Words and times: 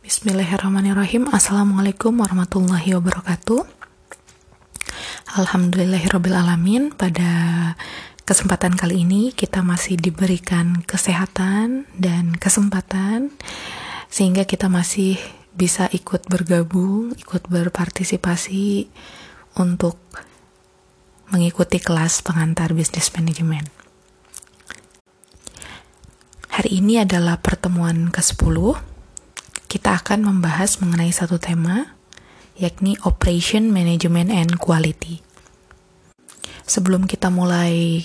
Bismillahirrahmanirrahim. 0.00 1.28
Assalamualaikum 1.28 2.24
warahmatullahi 2.24 2.96
wabarakatuh. 2.96 3.68
Alhamdulillahirrabbilalamin. 5.36 6.96
Pada 6.96 7.28
kesempatan 8.24 8.80
kali 8.80 9.04
ini 9.04 9.28
kita 9.36 9.60
masih 9.60 10.00
diberikan 10.00 10.80
kesehatan 10.88 11.84
dan 12.00 12.32
kesempatan 12.32 13.28
Sehingga 14.08 14.48
kita 14.48 14.72
masih 14.72 15.20
bisa 15.52 15.84
ikut 15.92 16.32
bergabung, 16.32 17.12
ikut 17.20 17.44
berpartisipasi 17.52 18.88
Untuk 19.60 20.00
mengikuti 21.28 21.76
kelas 21.76 22.24
pengantar 22.24 22.72
bisnis 22.72 23.12
manajemen. 23.12 23.68
Hari 26.56 26.80
ini 26.80 27.04
adalah 27.04 27.36
pertemuan 27.36 28.08
ke-10 28.08 28.89
kita 29.70 30.02
akan 30.02 30.26
membahas 30.26 30.82
mengenai 30.82 31.14
satu 31.14 31.38
tema, 31.38 31.94
yakni 32.58 32.98
Operation 33.06 33.70
Management 33.70 34.34
and 34.34 34.58
Quality. 34.58 35.22
Sebelum 36.66 37.06
kita 37.06 37.30
mulai 37.30 38.02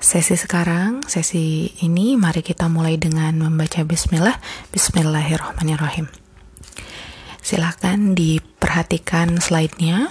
sesi 0.00 0.32
sekarang, 0.32 1.04
sesi 1.04 1.76
ini, 1.84 2.16
mari 2.16 2.40
kita 2.40 2.72
mulai 2.72 2.96
dengan 2.96 3.36
membaca 3.36 3.84
bismillah. 3.84 4.40
Bismillahirrahmanirrahim. 4.72 6.08
Silahkan 7.44 8.16
diperhatikan 8.16 9.44
slide-nya. 9.44 10.08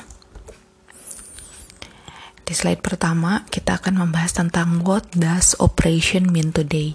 Di 2.45 2.53
slide 2.53 2.85
pertama, 2.85 3.49
kita 3.49 3.81
akan 3.81 3.97
membahas 3.97 4.37
tentang 4.37 4.85
what 4.85 5.09
does 5.17 5.57
operation 5.57 6.29
mean 6.29 6.53
today 6.53 6.93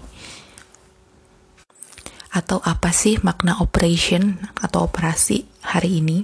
atau 2.39 2.63
apa 2.63 2.95
sih 2.95 3.19
makna 3.19 3.59
operation 3.59 4.39
atau 4.63 4.87
operasi 4.87 5.43
hari 5.61 5.99
ini? 5.99 6.23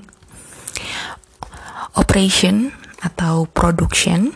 Operation 1.99 2.71
atau 3.03 3.45
production 3.51 4.31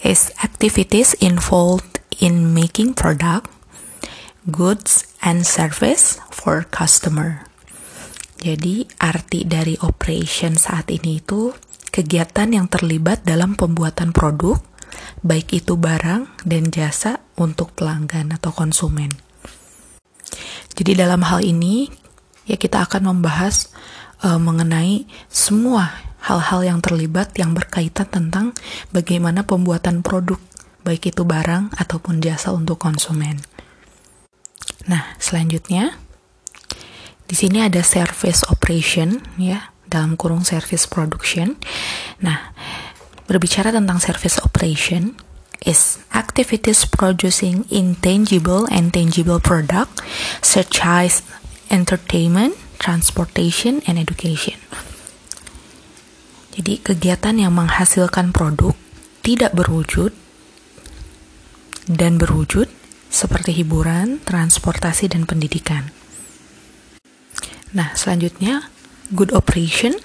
is 0.00 0.32
activities 0.40 1.12
involved 1.20 2.00
in 2.20 2.52
making 2.52 2.92
product, 2.96 3.48
goods, 4.48 5.08
and 5.24 5.48
service 5.48 6.20
for 6.28 6.64
customer. 6.68 7.48
Jadi 8.44 8.84
arti 9.00 9.48
dari 9.48 9.72
operation 9.80 10.60
saat 10.60 10.92
ini 10.92 11.24
itu 11.24 11.56
kegiatan 11.88 12.52
yang 12.52 12.68
terlibat 12.68 13.24
dalam 13.24 13.56
pembuatan 13.56 14.12
produk, 14.12 14.60
baik 15.24 15.64
itu 15.64 15.80
barang 15.80 16.44
dan 16.44 16.68
jasa 16.68 17.24
untuk 17.40 17.72
pelanggan 17.72 18.36
atau 18.36 18.52
konsumen. 18.52 19.33
Jadi 20.74 20.98
dalam 20.98 21.22
hal 21.22 21.42
ini 21.46 21.86
ya 22.44 22.58
kita 22.58 22.84
akan 22.84 23.14
membahas 23.14 23.70
uh, 24.26 24.38
mengenai 24.38 25.06
semua 25.30 25.94
hal-hal 26.24 26.64
yang 26.64 26.78
terlibat 26.80 27.36
yang 27.36 27.52
berkaitan 27.52 28.08
tentang 28.08 28.46
bagaimana 28.90 29.44
pembuatan 29.44 30.00
produk 30.00 30.40
baik 30.84 31.12
itu 31.12 31.24
barang 31.24 31.72
ataupun 31.80 32.20
jasa 32.20 32.52
untuk 32.52 32.76
konsumen. 32.76 33.40
Nah, 34.84 35.16
selanjutnya 35.16 35.96
di 37.24 37.32
sini 37.32 37.64
ada 37.64 37.80
service 37.80 38.44
operation 38.52 39.16
ya, 39.40 39.72
dalam 39.88 40.20
kurung 40.20 40.44
service 40.44 40.84
production. 40.84 41.56
Nah, 42.20 42.52
berbicara 43.24 43.72
tentang 43.72 43.96
service 43.96 44.36
operation, 44.44 45.16
is 45.62 46.02
activities 46.10 46.82
producing 46.88 47.64
intangible 47.70 48.66
and 48.68 48.90
tangible 48.90 49.38
product 49.38 50.02
such 50.42 50.82
as 50.82 51.22
entertainment, 51.70 52.58
transportation, 52.82 53.80
and 53.86 53.96
education. 53.96 54.58
Jadi 56.54 56.78
kegiatan 56.82 57.34
yang 57.34 57.54
menghasilkan 57.58 58.30
produk 58.30 58.78
tidak 59.26 59.54
berwujud 59.58 60.14
dan 61.90 62.16
berwujud 62.18 62.70
seperti 63.10 63.54
hiburan, 63.62 64.22
transportasi, 64.22 65.10
dan 65.10 65.26
pendidikan. 65.26 65.90
Nah, 67.74 67.90
selanjutnya, 67.98 68.70
good 69.10 69.34
operation 69.34 69.98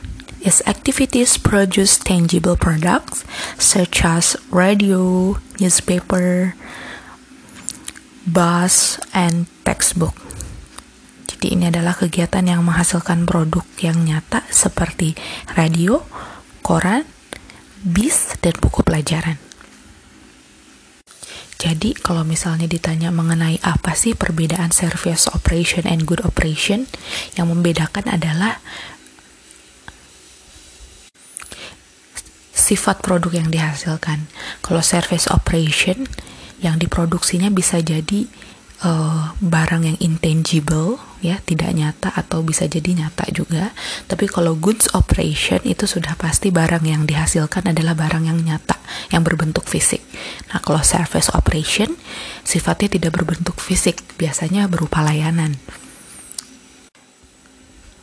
is 0.44 0.64
activities 0.66 1.36
produce 1.36 2.00
tangible 2.00 2.56
products 2.56 3.28
such 3.60 4.04
as 4.08 4.40
radio, 4.52 5.36
newspaper, 5.60 6.56
bus, 8.24 9.00
and 9.12 9.52
textbook. 9.68 10.16
Jadi 11.28 11.56
ini 11.56 11.72
adalah 11.72 11.96
kegiatan 11.96 12.44
yang 12.44 12.68
menghasilkan 12.68 13.24
produk 13.24 13.64
yang 13.80 14.04
nyata 14.04 14.44
seperti 14.52 15.16
radio, 15.56 16.04
koran, 16.64 17.08
bis, 17.80 18.36
dan 18.44 18.56
buku 18.60 18.84
pelajaran. 18.84 19.40
Jadi 21.60 21.92
kalau 21.92 22.24
misalnya 22.24 22.72
ditanya 22.72 23.12
mengenai 23.12 23.60
apa 23.68 23.92
sih 23.92 24.16
perbedaan 24.16 24.72
service 24.72 25.28
operation 25.28 25.84
and 25.84 26.08
good 26.08 26.24
operation, 26.24 26.88
yang 27.36 27.52
membedakan 27.52 28.08
adalah 28.08 28.64
sifat 32.70 33.02
produk 33.02 33.42
yang 33.42 33.50
dihasilkan. 33.50 34.30
Kalau 34.62 34.86
service 34.86 35.26
operation 35.34 36.06
yang 36.62 36.78
diproduksinya 36.78 37.50
bisa 37.50 37.82
jadi 37.82 38.30
uh, 38.86 39.34
barang 39.42 39.90
yang 39.90 39.98
intangible 39.98 41.02
ya, 41.26 41.42
tidak 41.42 41.74
nyata 41.74 42.14
atau 42.14 42.46
bisa 42.46 42.70
jadi 42.70 42.94
nyata 42.94 43.26
juga. 43.34 43.74
Tapi 44.06 44.30
kalau 44.30 44.54
goods 44.54 44.92
operation 44.94 45.58
itu 45.66 45.90
sudah 45.90 46.14
pasti 46.14 46.54
barang 46.54 46.86
yang 46.86 47.10
dihasilkan 47.10 47.74
adalah 47.74 47.98
barang 47.98 48.30
yang 48.30 48.38
nyata, 48.38 48.78
yang 49.10 49.26
berbentuk 49.26 49.66
fisik. 49.66 50.06
Nah, 50.54 50.62
kalau 50.62 50.86
service 50.86 51.34
operation 51.34 51.98
sifatnya 52.46 53.02
tidak 53.02 53.18
berbentuk 53.18 53.58
fisik, 53.58 54.06
biasanya 54.22 54.70
berupa 54.70 55.02
layanan. 55.02 55.58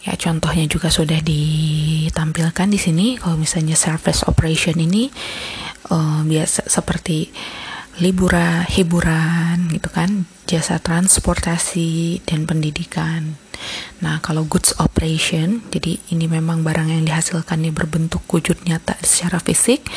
Ya, 0.06 0.15
contohnya 0.15 0.71
juga 0.71 0.87
sudah 0.87 1.19
ditampilkan 1.19 2.71
di 2.71 2.78
sini. 2.78 3.06
Kalau 3.19 3.34
misalnya 3.34 3.75
service 3.75 4.22
operation 4.31 4.78
ini 4.78 5.11
uh, 5.91 6.22
biasa 6.22 6.71
seperti 6.71 7.34
liburan, 7.99 8.62
hiburan 8.71 9.72
gitu 9.72 9.89
kan, 9.89 10.31
jasa 10.47 10.78
transportasi 10.78 12.22
dan 12.22 12.47
pendidikan. 12.47 13.34
Nah, 14.05 14.21
kalau 14.21 14.44
goods 14.44 14.77
operation, 14.77 15.65
jadi 15.72 15.97
ini 16.12 16.28
memang 16.28 16.61
barang 16.61 16.93
yang 16.93 17.09
dihasilkannya 17.09 17.73
berbentuk 17.73 18.23
wujud 18.28 18.69
nyata 18.69 19.00
secara 19.00 19.41
fisik. 19.41 19.88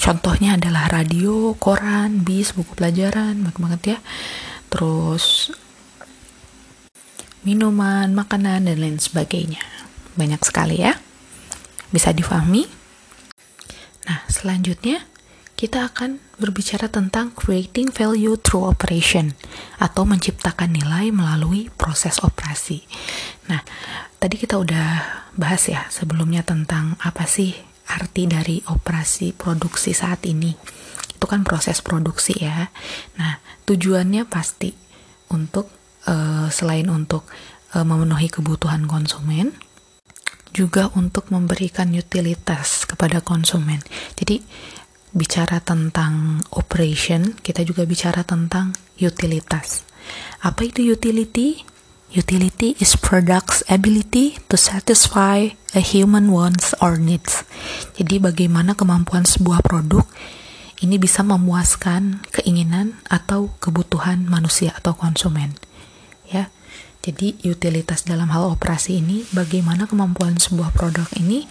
Contohnya 0.00 0.56
adalah 0.56 0.88
radio, 0.88 1.52
koran, 1.60 2.24
bis, 2.24 2.56
buku 2.56 2.72
pelajaran, 2.72 3.44
banyak 3.44 3.58
banget 3.60 3.82
ya. 3.84 3.98
Terus 4.72 5.52
minuman, 7.42 8.14
makanan, 8.14 8.70
dan 8.70 8.78
lain 8.78 8.98
sebagainya. 8.98 9.62
Banyak 10.14 10.42
sekali 10.42 10.82
ya. 10.82 10.98
Bisa 11.90 12.14
difahami? 12.14 12.66
Nah, 14.08 14.20
selanjutnya 14.26 15.06
kita 15.54 15.86
akan 15.86 16.18
berbicara 16.42 16.90
tentang 16.90 17.30
creating 17.30 17.94
value 17.94 18.34
through 18.34 18.66
operation 18.66 19.38
atau 19.78 20.02
menciptakan 20.02 20.74
nilai 20.74 21.14
melalui 21.14 21.70
proses 21.78 22.18
operasi. 22.18 22.82
Nah, 23.46 23.62
tadi 24.18 24.42
kita 24.42 24.58
udah 24.58 24.88
bahas 25.38 25.70
ya 25.70 25.86
sebelumnya 25.86 26.42
tentang 26.42 26.98
apa 26.98 27.30
sih 27.30 27.54
arti 27.94 28.26
dari 28.26 28.58
operasi 28.66 29.36
produksi 29.38 29.94
saat 29.94 30.26
ini. 30.26 30.50
Itu 31.14 31.30
kan 31.30 31.46
proses 31.46 31.78
produksi 31.78 32.42
ya. 32.42 32.74
Nah, 33.22 33.38
tujuannya 33.62 34.26
pasti 34.26 34.74
untuk 35.30 35.81
uh, 36.06 36.46
selain 36.48 36.88
untuk 36.88 37.26
uh, 37.74 37.84
memenuhi 37.84 38.30
kebutuhan 38.30 38.86
konsumen, 38.86 39.54
juga 40.52 40.92
untuk 40.92 41.32
memberikan 41.32 41.90
utilitas 41.96 42.84
kepada 42.84 43.24
konsumen. 43.24 43.80
Jadi 44.14 44.44
bicara 45.12 45.60
tentang 45.60 46.44
operation, 46.52 47.36
kita 47.40 47.64
juga 47.64 47.88
bicara 47.88 48.24
tentang 48.24 48.76
utilitas. 49.00 49.84
Apa 50.44 50.68
itu 50.68 50.84
utility? 50.84 51.64
Utility 52.12 52.76
is 52.76 52.92
product's 52.92 53.64
ability 53.72 54.36
to 54.52 54.60
satisfy 54.60 55.48
a 55.72 55.80
human 55.80 56.28
wants 56.28 56.76
or 56.84 57.00
needs. 57.00 57.48
Jadi 57.96 58.20
bagaimana 58.20 58.76
kemampuan 58.76 59.24
sebuah 59.24 59.64
produk 59.64 60.04
ini 60.84 61.00
bisa 61.00 61.24
memuaskan 61.24 62.20
keinginan 62.28 63.00
atau 63.08 63.56
kebutuhan 63.64 64.28
manusia 64.28 64.76
atau 64.76 64.92
konsumen. 64.92 65.56
Jadi 67.02 67.34
utilitas 67.50 68.06
dalam 68.06 68.30
hal 68.30 68.46
operasi 68.54 69.02
ini 69.02 69.26
bagaimana 69.34 69.90
kemampuan 69.90 70.38
sebuah 70.38 70.70
produk 70.70 71.10
ini 71.18 71.50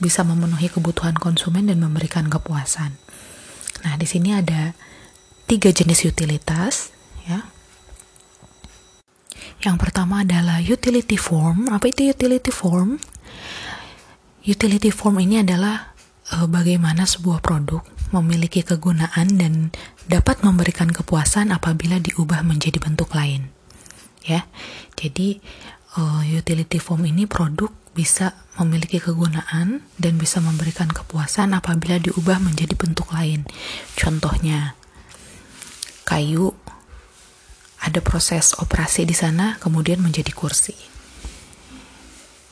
bisa 0.00 0.24
memenuhi 0.24 0.72
kebutuhan 0.72 1.16
konsumen 1.16 1.68
dan 1.68 1.84
memberikan 1.84 2.32
kepuasan. 2.32 2.96
Nah, 3.84 3.94
di 4.00 4.08
sini 4.08 4.32
ada 4.32 4.72
tiga 5.44 5.68
jenis 5.68 6.08
utilitas, 6.08 6.96
ya. 7.28 7.44
Yang 9.60 9.76
pertama 9.84 10.24
adalah 10.24 10.64
utility 10.64 11.20
form. 11.20 11.68
Apa 11.68 11.92
itu 11.92 12.08
utility 12.08 12.52
form? 12.52 12.96
Utility 14.48 14.88
form 14.92 15.20
ini 15.20 15.44
adalah 15.44 15.92
uh, 16.32 16.48
bagaimana 16.48 17.04
sebuah 17.04 17.40
produk 17.44 17.84
memiliki 18.14 18.62
kegunaan 18.62 19.36
dan 19.36 19.74
dapat 20.06 20.40
memberikan 20.40 20.88
kepuasan 20.88 21.50
apabila 21.50 21.98
diubah 21.98 22.46
menjadi 22.46 22.78
bentuk 22.78 23.12
lain. 23.12 23.55
Ya. 24.26 24.44
Jadi 24.98 25.38
uh, 25.96 26.22
utility 26.26 26.82
form 26.82 27.06
ini 27.06 27.24
produk 27.30 27.70
bisa 27.96 28.36
memiliki 28.60 29.00
kegunaan 29.00 29.80
dan 29.96 30.20
bisa 30.20 30.44
memberikan 30.44 30.92
kepuasan 30.92 31.56
apabila 31.56 31.96
diubah 31.96 32.42
menjadi 32.42 32.76
bentuk 32.76 33.08
lain. 33.14 33.48
Contohnya, 33.96 34.76
kayu 36.04 36.52
ada 37.80 38.00
proses 38.04 38.52
operasi 38.58 39.08
di 39.08 39.16
sana 39.16 39.56
kemudian 39.62 40.02
menjadi 40.02 40.34
kursi. 40.34 40.76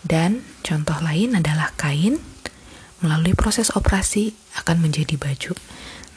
Dan 0.05 0.45
contoh 0.61 0.97
lain 1.01 1.37
adalah 1.37 1.73
kain 1.77 2.21
melalui 3.01 3.33
proses 3.37 3.73
operasi 3.73 4.37
akan 4.61 4.85
menjadi 4.85 5.17
baju. 5.17 5.53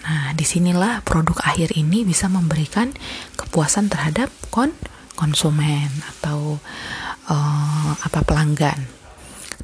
Nah, 0.07 0.31
di 0.35 0.47
sinilah 0.47 1.03
produk 1.03 1.35
akhir 1.43 1.75
ini 1.75 2.07
bisa 2.07 2.31
memberikan 2.31 2.95
kepuasan 3.35 3.91
terhadap 3.91 4.31
kon 4.51 4.71
konsumen 5.17 5.89
atau 6.15 6.61
uh, 7.27 7.91
apa 7.97 8.21
pelanggan. 8.21 8.77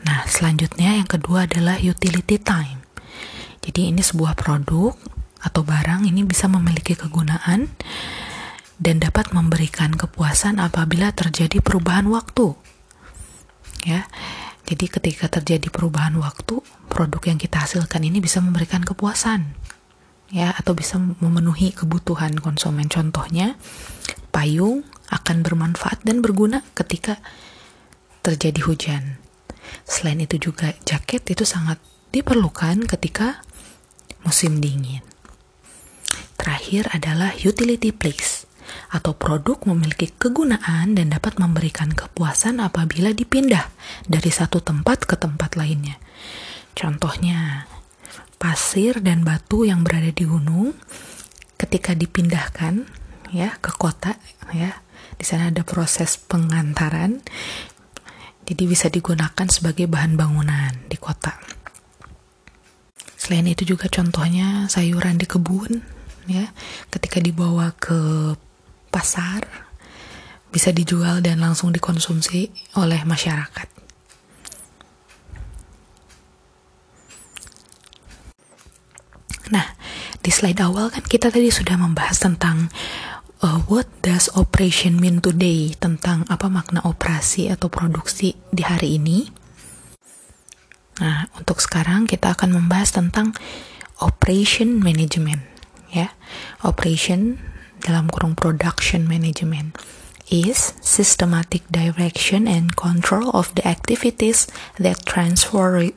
Nah, 0.04 0.26
selanjutnya 0.26 0.98
yang 0.98 1.08
kedua 1.08 1.46
adalah 1.46 1.78
utility 1.78 2.42
time. 2.42 2.82
Jadi 3.62 3.94
ini 3.94 4.02
sebuah 4.02 4.34
produk 4.36 4.98
atau 5.44 5.62
barang 5.62 6.10
ini 6.10 6.26
bisa 6.26 6.50
memiliki 6.50 6.98
kegunaan 6.98 7.72
dan 8.80 9.00
dapat 9.00 9.32
memberikan 9.36 9.94
kepuasan 9.94 10.58
apabila 10.58 11.12
terjadi 11.16 11.60
perubahan 11.60 12.08
waktu 12.10 12.56
ya 13.84 14.08
jadi 14.64 14.86
ketika 14.88 15.28
terjadi 15.28 15.68
perubahan 15.68 16.16
waktu 16.20 16.64
produk 16.88 17.22
yang 17.28 17.40
kita 17.40 17.64
hasilkan 17.68 18.04
ini 18.08 18.24
bisa 18.24 18.40
memberikan 18.40 18.82
kepuasan 18.82 19.56
ya 20.32 20.56
atau 20.56 20.72
bisa 20.74 20.98
memenuhi 20.98 21.76
kebutuhan 21.76 22.40
konsumen 22.40 22.88
contohnya 22.88 23.60
payung 24.34 24.82
akan 25.14 25.46
bermanfaat 25.46 26.02
dan 26.02 26.26
berguna 26.26 26.66
ketika 26.74 27.22
terjadi 28.26 28.66
hujan 28.66 29.04
selain 29.86 30.20
itu 30.26 30.42
juga 30.42 30.74
jaket 30.84 31.24
itu 31.30 31.46
sangat 31.46 31.78
diperlukan 32.10 32.90
ketika 32.90 33.46
musim 34.26 34.58
dingin 34.58 35.06
terakhir 36.36 36.90
adalah 36.92 37.32
utility 37.38 37.94
place 37.94 38.50
atau 38.90 39.14
produk 39.14 39.60
memiliki 39.70 40.12
kegunaan 40.16 40.96
dan 40.96 41.14
dapat 41.14 41.38
memberikan 41.38 41.92
kepuasan 41.92 42.62
apabila 42.62 43.12
dipindah 43.12 43.70
dari 44.06 44.32
satu 44.32 44.64
tempat 44.64 45.06
ke 45.06 45.16
tempat 45.18 45.58
lainnya. 45.60 46.00
Contohnya, 46.74 47.70
pasir 48.42 49.00
dan 49.02 49.22
batu 49.22 49.66
yang 49.66 49.86
berada 49.86 50.10
di 50.10 50.26
gunung 50.26 50.74
ketika 51.58 51.94
dipindahkan 51.94 52.90
ya 53.34 53.58
ke 53.58 53.74
kota 53.74 54.16
ya. 54.54 54.72
Di 55.18 55.26
sana 55.26 55.50
ada 55.50 55.66
proses 55.66 56.16
pengantaran. 56.22 57.20
Jadi 58.44 58.64
bisa 58.68 58.92
digunakan 58.92 59.48
sebagai 59.48 59.88
bahan 59.88 60.20
bangunan 60.20 60.72
di 60.88 61.00
kota. 61.00 61.34
Selain 63.16 63.48
itu 63.48 63.64
juga 63.64 63.88
contohnya 63.88 64.68
sayuran 64.68 65.16
di 65.16 65.24
kebun 65.24 65.80
ya 66.28 66.52
ketika 66.92 67.20
dibawa 67.24 67.72
ke 67.76 68.36
pasar 68.92 69.48
bisa 70.52 70.70
dijual 70.76 71.24
dan 71.24 71.40
langsung 71.40 71.72
dikonsumsi 71.74 72.52
oleh 72.78 73.02
masyarakat. 73.08 73.68
Nah, 79.50 79.66
di 80.22 80.32
slide 80.32 80.62
awal 80.62 80.94
kan 80.94 81.04
kita 81.04 81.34
tadi 81.34 81.48
sudah 81.48 81.80
membahas 81.80 82.22
tentang 82.22 82.70
uh, 83.44 83.60
what 83.68 83.86
does 84.00 84.31
operation 84.34 84.98
mean 84.98 85.19
today, 85.19 85.75
tentang 85.75 86.24
apa 86.31 86.48
makna 86.48 86.80
operasi 86.88 87.51
atau 87.51 87.68
produksi 87.68 88.40
di 88.50 88.63
hari 88.63 88.95
ini. 88.98 89.28
Nah, 91.04 91.28
untuk 91.36 91.60
sekarang 91.60 92.07
kita 92.07 92.34
akan 92.34 92.56
membahas 92.56 92.95
tentang 92.95 93.36
operation 94.00 94.80
management, 94.80 95.44
ya. 95.92 96.16
Operation 96.63 97.38
dalam 97.84 98.07
kurung 98.07 98.40
production 98.40 99.04
management 99.04 99.75
is 100.31 100.74
systematic 100.80 101.66
direction 101.68 102.48
and 102.48 102.75
control 102.80 103.30
of 103.36 103.52
the 103.56 103.66
activities 103.68 104.48
that 104.80 105.04
transfer 105.04 105.92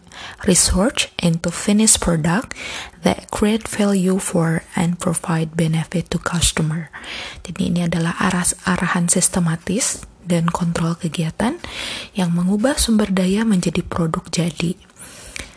research 0.48 1.12
into 1.22 1.50
finished 1.50 2.00
product 2.00 2.56
that 3.02 3.30
create 3.30 3.68
value 3.68 4.18
for 4.18 4.66
and 4.74 4.98
provide 4.98 5.54
benefit 5.54 6.10
to 6.10 6.18
customer. 6.18 6.90
Jadi 7.46 7.70
ini 7.70 7.80
adalah 7.86 8.18
arah 8.18 8.46
arahan 8.66 9.06
sistematis 9.06 10.02
dan 10.26 10.50
kontrol 10.50 10.98
kegiatan 10.98 11.62
yang 12.18 12.34
mengubah 12.34 12.74
sumber 12.74 13.06
daya 13.06 13.46
menjadi 13.46 13.86
produk 13.86 14.26
jadi 14.26 14.74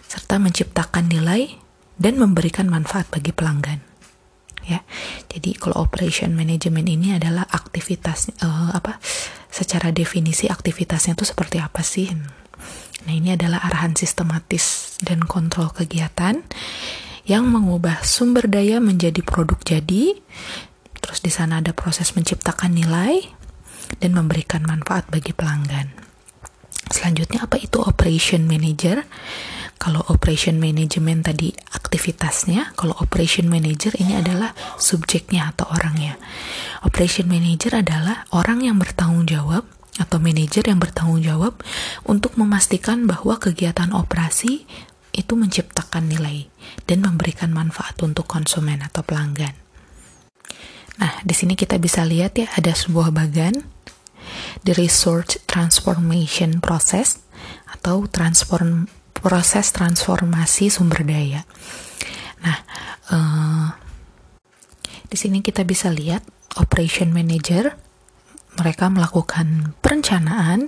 serta 0.06 0.38
menciptakan 0.38 1.10
nilai 1.10 1.58
dan 1.98 2.22
memberikan 2.22 2.70
manfaat 2.70 3.10
bagi 3.10 3.34
pelanggan 3.34 3.89
ya. 4.70 4.80
Jadi 5.26 5.58
kalau 5.58 5.82
operation 5.82 6.38
management 6.38 6.86
ini 6.86 7.18
adalah 7.18 7.50
aktivitas 7.50 8.30
uh, 8.46 8.70
apa? 8.78 9.02
Secara 9.50 9.90
definisi 9.90 10.46
aktivitasnya 10.46 11.18
itu 11.18 11.26
seperti 11.26 11.58
apa 11.58 11.82
sih? 11.82 12.14
Nah, 13.10 13.14
ini 13.16 13.34
adalah 13.34 13.66
arahan 13.66 13.98
sistematis 13.98 14.96
dan 15.02 15.26
kontrol 15.26 15.74
kegiatan 15.74 16.46
yang 17.26 17.50
mengubah 17.50 18.06
sumber 18.06 18.46
daya 18.46 18.78
menjadi 18.78 19.26
produk 19.26 19.58
jadi. 19.66 20.18
Terus 21.00 21.20
di 21.26 21.32
sana 21.34 21.64
ada 21.64 21.74
proses 21.74 22.14
menciptakan 22.14 22.76
nilai 22.76 23.24
dan 23.98 24.14
memberikan 24.14 24.62
manfaat 24.68 25.10
bagi 25.10 25.34
pelanggan. 25.34 25.90
Selanjutnya 26.90 27.46
apa 27.46 27.58
itu 27.62 27.82
operation 27.82 28.46
manager? 28.50 29.06
Kalau 29.80 30.04
operation 30.12 30.60
management 30.60 31.32
tadi 31.32 31.56
aktivitasnya, 31.56 32.76
kalau 32.76 33.00
operation 33.00 33.48
manager 33.48 33.96
ini 33.96 34.20
adalah 34.20 34.52
subjeknya 34.76 35.56
atau 35.56 35.72
orangnya. 35.72 36.20
Operation 36.84 37.32
manager 37.32 37.80
adalah 37.80 38.28
orang 38.36 38.68
yang 38.68 38.76
bertanggung 38.76 39.24
jawab 39.24 39.64
atau 39.96 40.20
manajer 40.20 40.68
yang 40.68 40.84
bertanggung 40.84 41.24
jawab 41.24 41.64
untuk 42.04 42.36
memastikan 42.36 43.08
bahwa 43.08 43.40
kegiatan 43.40 43.96
operasi 43.96 44.68
itu 45.16 45.34
menciptakan 45.40 46.12
nilai 46.12 46.52
dan 46.84 47.00
memberikan 47.00 47.56
manfaat 47.56 47.96
untuk 48.04 48.28
konsumen 48.28 48.84
atau 48.84 49.00
pelanggan. 49.00 49.56
Nah, 51.00 51.24
di 51.24 51.32
sini 51.32 51.56
kita 51.56 51.80
bisa 51.80 52.04
lihat 52.04 52.36
ya 52.36 52.52
ada 52.52 52.76
sebuah 52.76 53.16
bagan 53.16 53.64
di 54.60 54.76
research 54.76 55.40
transformation 55.48 56.60
process 56.60 57.24
atau 57.72 58.04
transform 58.12 58.92
proses 59.20 59.72
transformasi 59.76 60.72
sumber 60.72 61.04
daya. 61.04 61.44
Nah, 62.44 62.58
uh, 63.12 63.68
di 65.10 65.18
sini 65.20 65.44
kita 65.44 65.68
bisa 65.68 65.92
lihat 65.92 66.24
operation 66.56 67.12
manager 67.12 67.76
mereka 68.60 68.92
melakukan 68.92 69.74
perencanaan, 69.80 70.68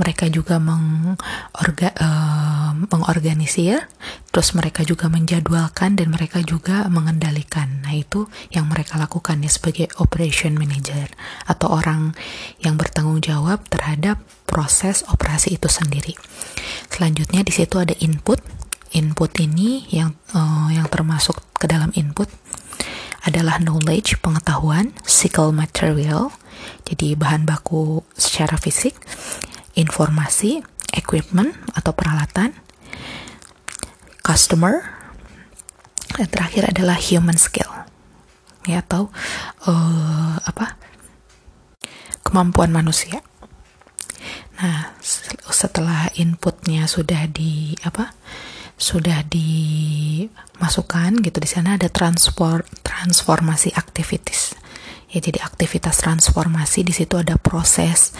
mereka 0.00 0.26
juga 0.32 0.56
mengorga, 0.56 1.92
uh, 2.00 2.72
mengorganisir, 2.88 3.84
terus 4.32 4.56
mereka 4.56 4.82
juga 4.82 5.12
menjadwalkan 5.12 6.00
dan 6.00 6.08
mereka 6.08 6.40
juga 6.40 6.88
mengendalikan. 6.88 7.84
Nah 7.84 7.92
itu 7.92 8.26
yang 8.48 8.72
mereka 8.72 8.96
lakukan 8.96 9.44
ya 9.44 9.52
sebagai 9.52 9.92
operation 10.00 10.56
manager 10.56 11.12
atau 11.44 11.76
orang 11.76 12.16
yang 12.64 12.80
bertanggung 12.80 13.20
jawab 13.20 13.60
terhadap 13.68 14.16
proses 14.48 15.04
operasi 15.12 15.60
itu 15.60 15.68
sendiri. 15.68 16.16
Selanjutnya 16.88 17.44
di 17.44 17.52
situ 17.52 17.76
ada 17.76 17.92
input. 18.00 18.40
Input 18.96 19.36
ini 19.44 19.84
yang 19.92 20.16
uh, 20.32 20.72
yang 20.72 20.88
termasuk 20.88 21.36
ke 21.60 21.68
dalam 21.68 21.92
input 21.92 22.32
adalah 23.26 23.58
knowledge, 23.58 24.22
pengetahuan, 24.22 24.94
physical 25.02 25.50
material, 25.50 26.30
jadi 26.86 27.18
bahan 27.18 27.42
baku 27.42 28.06
secara 28.14 28.54
fisik, 28.56 28.94
informasi, 29.74 30.62
equipment 30.94 31.52
atau 31.74 31.92
peralatan, 31.92 32.54
customer, 34.22 34.86
dan 36.16 36.28
terakhir 36.32 36.72
adalah 36.72 36.96
human 36.96 37.36
skill, 37.36 37.68
ya 38.64 38.80
atau 38.86 39.12
uh, 39.68 40.40
apa? 40.40 40.80
Kemampuan 42.24 42.72
manusia. 42.72 43.20
Nah, 44.56 44.96
setelah 45.52 46.08
inputnya 46.16 46.88
sudah 46.88 47.28
di 47.28 47.76
apa? 47.84 48.16
Sudah 48.76 49.20
dimasukkan 49.24 51.20
gitu 51.20 51.38
di 51.40 51.48
sana 51.48 51.76
ada 51.76 51.92
transport 51.92 52.64
transformasi 52.84 53.72
activities 53.76 54.55
Ya, 55.16 55.24
jadi 55.24 55.40
aktivitas 55.48 56.04
transformasi 56.04 56.84
di 56.84 56.92
situ 56.92 57.16
ada 57.16 57.40
proses 57.40 58.12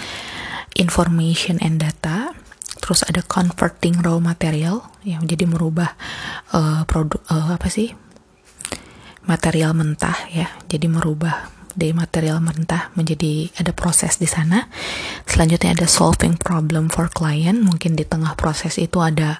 information 0.73 1.61
and 1.61 1.76
data, 1.76 2.33
terus 2.81 3.05
ada 3.05 3.21
converting 3.21 4.00
raw 4.00 4.17
material, 4.17 4.81
ya, 5.05 5.21
jadi 5.21 5.45
merubah 5.45 5.93
uh, 6.57 6.88
produk 6.88 7.21
uh, 7.29 7.53
apa 7.53 7.69
sih 7.69 7.93
material 9.29 9.76
mentah 9.76 10.17
ya, 10.33 10.49
jadi 10.73 10.88
merubah 10.88 11.53
dari 11.76 11.93
material 11.93 12.41
mentah 12.41 12.88
menjadi 12.97 13.53
ada 13.61 13.76
proses 13.76 14.17
di 14.17 14.25
sana. 14.25 14.65
Selanjutnya 15.29 15.76
ada 15.76 15.85
solving 15.85 16.41
problem 16.41 16.88
for 16.88 17.12
client, 17.12 17.61
mungkin 17.61 17.93
di 17.93 18.09
tengah 18.09 18.33
proses 18.41 18.81
itu 18.81 19.05
ada 19.05 19.37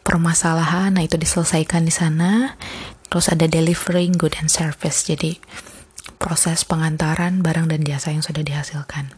permasalahan, 0.00 0.96
nah 0.96 1.04
itu 1.04 1.20
diselesaikan 1.20 1.84
di 1.84 1.92
sana. 1.92 2.56
Terus 3.12 3.28
ada 3.28 3.44
delivering 3.44 4.16
good 4.16 4.32
and 4.40 4.48
service, 4.48 5.04
jadi 5.04 5.36
proses 6.20 6.68
pengantaran 6.68 7.40
barang 7.40 7.72
dan 7.72 7.80
jasa 7.82 8.12
yang 8.12 8.20
sudah 8.20 8.44
dihasilkan. 8.44 9.16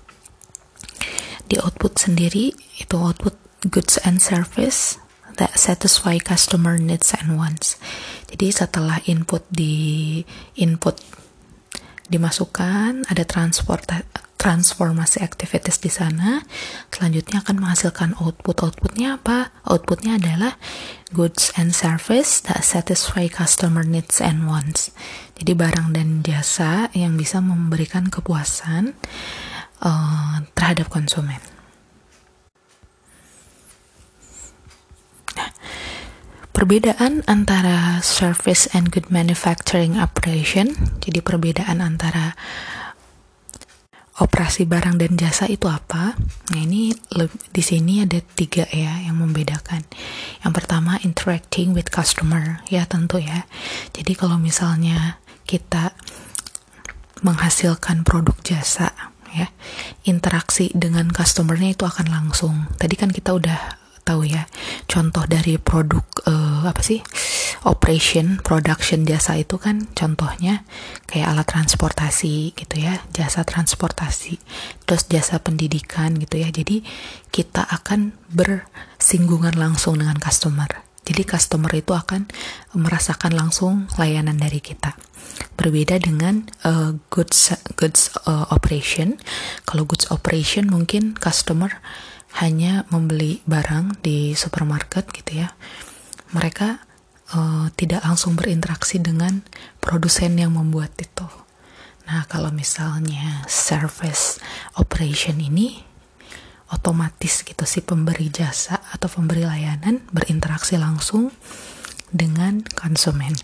Di 1.50 1.58
output 1.58 1.98
sendiri 1.98 2.54
itu 2.78 2.94
output 2.94 3.34
goods 3.66 3.98
and 4.06 4.22
service 4.22 5.02
that 5.36 5.58
satisfy 5.58 6.22
customer 6.22 6.78
needs 6.78 7.10
and 7.18 7.34
wants. 7.34 7.76
Jadi 8.30 8.54
setelah 8.54 9.02
input 9.10 9.42
di 9.50 10.22
input 10.56 10.96
dimasukkan, 12.06 13.10
ada 13.10 13.24
transport 13.26 13.84
transformasi 14.42 15.22
activities 15.22 15.78
di 15.78 15.86
sana. 15.86 16.42
Selanjutnya 16.90 17.46
akan 17.46 17.62
menghasilkan 17.62 18.18
output. 18.18 18.58
Outputnya 18.66 19.22
apa? 19.22 19.54
Outputnya 19.62 20.18
adalah 20.18 20.58
goods 21.14 21.54
and 21.54 21.70
service 21.70 22.42
that 22.50 22.66
satisfy 22.66 23.30
customer 23.30 23.86
needs 23.86 24.18
and 24.18 24.50
wants. 24.50 24.90
Jadi 25.38 25.54
barang 25.54 25.94
dan 25.94 26.26
jasa 26.26 26.90
yang 26.90 27.14
bisa 27.14 27.38
memberikan 27.38 28.10
kepuasan 28.10 28.98
uh, 29.78 30.42
terhadap 30.58 30.90
konsumen. 30.90 31.38
Perbedaan 36.52 37.26
antara 37.26 37.98
service 38.06 38.70
and 38.70 38.94
good 38.94 39.10
manufacturing 39.10 39.98
operation, 39.98 40.70
jadi 41.02 41.18
perbedaan 41.18 41.82
antara 41.82 42.38
operasi 44.20 44.68
barang 44.68 45.00
dan 45.00 45.16
jasa 45.16 45.48
itu 45.48 45.64
apa? 45.72 46.12
Nah 46.52 46.60
ini 46.60 46.92
di 47.48 47.62
sini 47.64 48.04
ada 48.04 48.20
tiga 48.20 48.68
ya 48.68 49.00
yang 49.08 49.16
membedakan. 49.24 49.80
Yang 50.44 50.52
pertama 50.52 51.00
interacting 51.00 51.72
with 51.72 51.88
customer 51.88 52.60
ya 52.68 52.84
tentu 52.84 53.16
ya. 53.22 53.48
Jadi 53.96 54.12
kalau 54.12 54.36
misalnya 54.36 55.16
kita 55.48 55.96
menghasilkan 57.24 58.04
produk 58.04 58.36
jasa 58.44 58.92
ya 59.32 59.48
interaksi 60.04 60.68
dengan 60.76 61.08
customernya 61.08 61.72
itu 61.72 61.88
akan 61.88 62.12
langsung. 62.12 62.68
Tadi 62.76 62.94
kan 63.00 63.08
kita 63.08 63.32
udah 63.32 63.81
tahu 64.02 64.26
ya. 64.26 64.50
Contoh 64.90 65.24
dari 65.26 65.56
produk 65.56 66.02
uh, 66.26 66.66
apa 66.66 66.82
sih? 66.82 67.00
Operation 67.62 68.42
production 68.42 69.06
jasa 69.06 69.38
itu 69.38 69.54
kan 69.58 69.86
contohnya 69.94 70.66
kayak 71.06 71.30
alat 71.30 71.46
transportasi 71.46 72.58
gitu 72.58 72.82
ya 72.82 72.98
jasa 73.14 73.46
transportasi 73.46 74.42
terus 74.82 75.06
jasa 75.06 75.38
pendidikan 75.38 76.18
gitu 76.18 76.42
ya. 76.42 76.50
Jadi 76.50 76.82
kita 77.30 77.62
akan 77.62 78.18
bersinggungan 78.34 79.54
langsung 79.54 80.02
dengan 80.02 80.18
customer. 80.18 80.82
Jadi 81.02 81.22
customer 81.26 81.70
itu 81.74 81.94
akan 81.94 82.30
merasakan 82.78 83.34
langsung 83.34 83.90
layanan 83.98 84.38
dari 84.38 84.62
kita. 84.62 84.94
Berbeda 85.58 85.98
dengan 85.98 86.46
uh, 86.62 86.94
goods 87.10 87.50
goods 87.74 88.14
uh, 88.26 88.46
operation. 88.54 89.18
Kalau 89.66 89.82
goods 89.82 90.06
operation 90.14 90.70
mungkin 90.70 91.18
customer 91.18 91.82
hanya 92.40 92.88
membeli 92.88 93.44
barang 93.44 94.00
di 94.00 94.32
supermarket 94.32 95.10
gitu 95.12 95.44
ya. 95.44 95.52
Mereka 96.32 96.80
uh, 97.36 97.66
tidak 97.76 98.04
langsung 98.06 98.38
berinteraksi 98.38 99.00
dengan 99.00 99.44
produsen 99.82 100.40
yang 100.40 100.56
membuat 100.56 100.96
itu. 100.96 101.28
Nah 102.08 102.24
kalau 102.26 102.48
misalnya 102.50 103.44
service 103.46 104.40
operation 104.80 105.38
ini 105.38 105.84
otomatis 106.72 107.44
gitu 107.44 107.68
si 107.68 107.84
pemberi 107.84 108.32
jasa 108.32 108.80
atau 108.96 109.06
pemberi 109.12 109.44
layanan 109.44 110.00
berinteraksi 110.08 110.80
langsung 110.80 111.28
dengan 112.08 112.64
konsumen. 112.74 113.36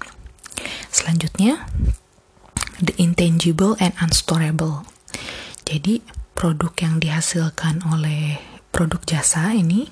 Selanjutnya 0.88 1.68
the 2.80 2.97
intangible 2.97 3.76
and 3.78 3.92
unstorable. 4.00 4.88
Jadi 5.68 6.00
produk 6.33 6.73
yang 6.80 6.95
dihasilkan 7.02 7.85
oleh 7.92 8.58
produk 8.71 9.01
jasa 9.05 9.53
ini 9.57 9.89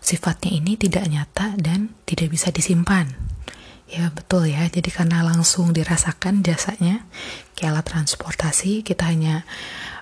sifatnya 0.00 0.52
ini 0.52 0.76
tidak 0.76 1.06
nyata 1.08 1.56
dan 1.60 1.92
tidak 2.08 2.34
bisa 2.34 2.50
disimpan. 2.50 3.08
Ya 3.84 4.08
betul 4.10 4.48
ya, 4.48 4.64
jadi 4.66 4.90
karena 4.90 5.20
langsung 5.22 5.70
dirasakan 5.76 6.40
jasanya, 6.40 7.04
kayak 7.54 7.78
alat 7.78 7.86
transportasi, 7.86 8.80
kita 8.80 9.06
hanya 9.06 9.44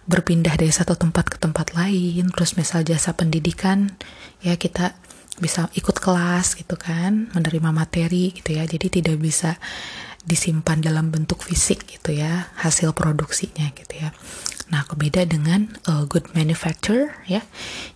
berpindah 0.07 0.55
dari 0.55 0.71
satu 0.71 0.95
tempat 0.95 1.29
ke 1.29 1.37
tempat 1.37 1.75
lain, 1.75 2.31
terus 2.31 2.55
misal 2.55 2.87
jasa 2.87 3.13
pendidikan, 3.13 3.91
ya 4.39 4.55
kita 4.55 4.95
bisa 5.43 5.67
ikut 5.75 5.99
kelas 5.99 6.55
gitu 6.57 6.79
kan, 6.79 7.29
menerima 7.35 7.75
materi 7.75 8.31
gitu 8.31 8.55
ya, 8.55 8.65
jadi 8.65 8.87
tidak 8.87 9.19
bisa 9.19 9.59
disimpan 10.23 10.79
dalam 10.79 11.11
bentuk 11.11 11.43
fisik 11.43 11.83
gitu 11.85 12.15
ya, 12.15 12.55
hasil 12.63 12.95
produksinya 12.95 13.67
gitu 13.75 13.99
ya. 13.99 14.15
Nah, 14.71 14.87
beda 14.87 15.27
dengan 15.27 15.75
uh, 15.91 16.07
good 16.07 16.31
manufacture 16.37 17.17
ya. 17.27 17.43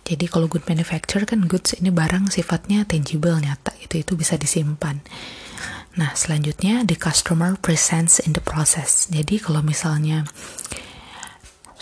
Jadi 0.03 0.27
kalau 0.27 0.51
good 0.51 0.65
manufacture 0.67 1.23
kan 1.23 1.47
goods 1.47 1.77
ini 1.77 1.93
barang 1.93 2.33
sifatnya 2.33 2.83
tangible 2.83 3.39
nyata 3.39 3.71
itu 3.79 4.03
itu 4.03 4.19
bisa 4.19 4.35
disimpan. 4.35 4.99
Nah, 5.97 6.13
selanjutnya 6.13 6.85
the 6.85 6.93
customer 6.93 7.57
presents 7.57 8.21
in 8.21 8.37
the 8.37 8.43
process. 8.43 9.09
Jadi 9.09 9.41
kalau 9.41 9.65
misalnya 9.65 10.27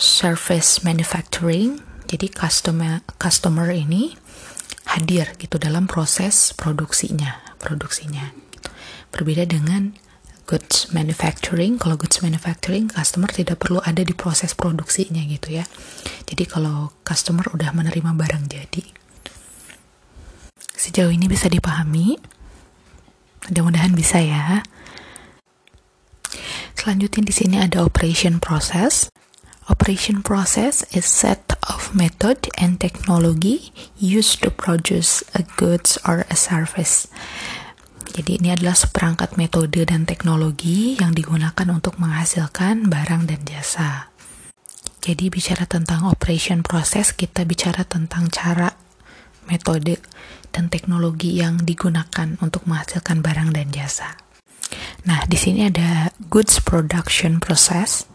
service 0.00 0.80
manufacturing, 0.84 1.80
jadi 2.08 2.30
customer 2.32 3.04
customer 3.20 3.68
ini 3.72 4.16
hadir 4.86 5.34
gitu 5.36 5.60
dalam 5.60 5.84
proses 5.84 6.54
produksinya, 6.56 7.42
produksinya. 7.60 8.32
Gitu. 8.54 8.68
Berbeda 9.12 9.44
dengan 9.44 9.92
goods 10.46 10.88
manufacturing. 10.94 11.76
Kalau 11.76 11.98
goods 11.98 12.22
manufacturing 12.22 12.88
customer 12.88 13.28
tidak 13.28 13.60
perlu 13.60 13.82
ada 13.82 14.00
di 14.00 14.14
proses 14.14 14.54
produksinya 14.54 15.20
gitu 15.26 15.58
ya. 15.58 15.66
Jadi 16.24 16.46
kalau 16.46 16.94
customer 17.02 17.44
udah 17.52 17.74
menerima 17.74 18.14
barang 18.14 18.46
jadi 18.48 18.96
sejauh 20.86 21.10
ini 21.10 21.26
bisa 21.26 21.50
dipahami. 21.50 22.14
Mudah-mudahan 23.50 23.90
bisa 23.98 24.22
ya. 24.22 24.62
Selanjutnya 26.78 27.26
di 27.26 27.34
sini 27.34 27.56
ada 27.58 27.82
operation 27.82 28.38
process. 28.38 29.10
Operation 29.66 30.22
process 30.22 30.86
is 30.94 31.02
set 31.02 31.58
of 31.66 31.90
method 31.90 32.46
and 32.54 32.78
technology 32.78 33.74
used 33.98 34.38
to 34.46 34.50
produce 34.54 35.26
a 35.34 35.42
goods 35.58 35.98
or 36.06 36.22
a 36.30 36.38
service. 36.38 37.10
Jadi 38.12 38.38
ini 38.38 38.54
adalah 38.54 38.78
seperangkat 38.78 39.34
metode 39.40 39.82
dan 39.86 40.06
teknologi 40.06 40.94
yang 40.98 41.16
digunakan 41.16 41.66
untuk 41.72 41.98
menghasilkan 41.98 42.86
barang 42.86 43.26
dan 43.26 43.40
jasa. 43.42 44.10
Jadi 45.02 45.30
bicara 45.30 45.70
tentang 45.70 46.06
operation 46.10 46.66
proses, 46.66 47.14
kita 47.14 47.46
bicara 47.46 47.86
tentang 47.86 48.26
cara, 48.30 48.74
metode, 49.46 50.02
dan 50.50 50.66
teknologi 50.66 51.38
yang 51.38 51.62
digunakan 51.62 52.34
untuk 52.42 52.66
menghasilkan 52.66 53.22
barang 53.22 53.54
dan 53.54 53.70
jasa. 53.70 54.18
Nah, 55.06 55.22
di 55.30 55.38
sini 55.38 55.70
ada 55.70 56.10
goods 56.26 56.58
production 56.58 57.38
process 57.38 58.10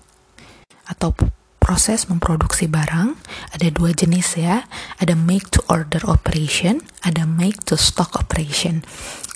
atau 0.91 1.15
proses 1.62 2.10
memproduksi 2.10 2.65
barang 2.67 3.15
ada 3.53 3.67
dua 3.71 3.93
jenis 3.93 4.36
ya 4.36 4.65
ada 4.98 5.13
make 5.13 5.48
to 5.53 5.62
order 5.69 6.01
operation 6.10 6.81
ada 7.05 7.24
make 7.24 7.62
to 7.63 7.77
stock 7.77 8.17
operation 8.17 8.81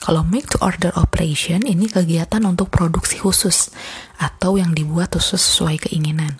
kalau 0.03 0.21
make 0.27 0.45
to 0.51 0.59
order 0.61 0.91
operation 0.99 1.63
ini 1.63 1.87
kegiatan 1.87 2.43
untuk 2.43 2.69
produksi 2.69 3.17
khusus 3.17 3.71
atau 4.19 4.59
yang 4.59 4.75
dibuat 4.75 5.15
khusus 5.15 5.41
sesuai 5.41 5.87
keinginan. 5.89 6.37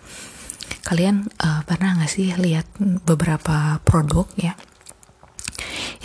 Kalian 0.86 1.26
uh, 1.42 1.66
pernah 1.66 1.98
nggak 1.98 2.12
sih 2.12 2.30
lihat 2.38 2.70
beberapa 3.06 3.82
produk 3.82 4.30
ya 4.38 4.54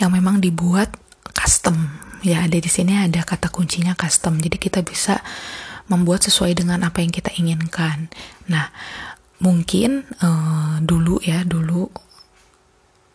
yang 0.01 0.09
memang 0.09 0.41
dibuat 0.41 0.97
custom? 1.37 1.77
Ya 2.25 2.45
ada 2.45 2.57
di 2.57 2.69
sini 2.69 2.97
ada 2.97 3.21
kata 3.21 3.49
kuncinya 3.53 3.93
custom. 3.93 4.41
Jadi 4.41 4.57
kita 4.57 4.81
bisa 4.81 5.21
membuat 5.85 6.25
sesuai 6.25 6.57
dengan 6.57 6.81
apa 6.81 7.01
yang 7.05 7.13
kita 7.13 7.29
inginkan. 7.37 8.09
Nah 8.49 8.73
mungkin 9.41 10.05
uh, 10.21 10.81
dulu 10.81 11.21
ya 11.21 11.45
dulu 11.45 11.89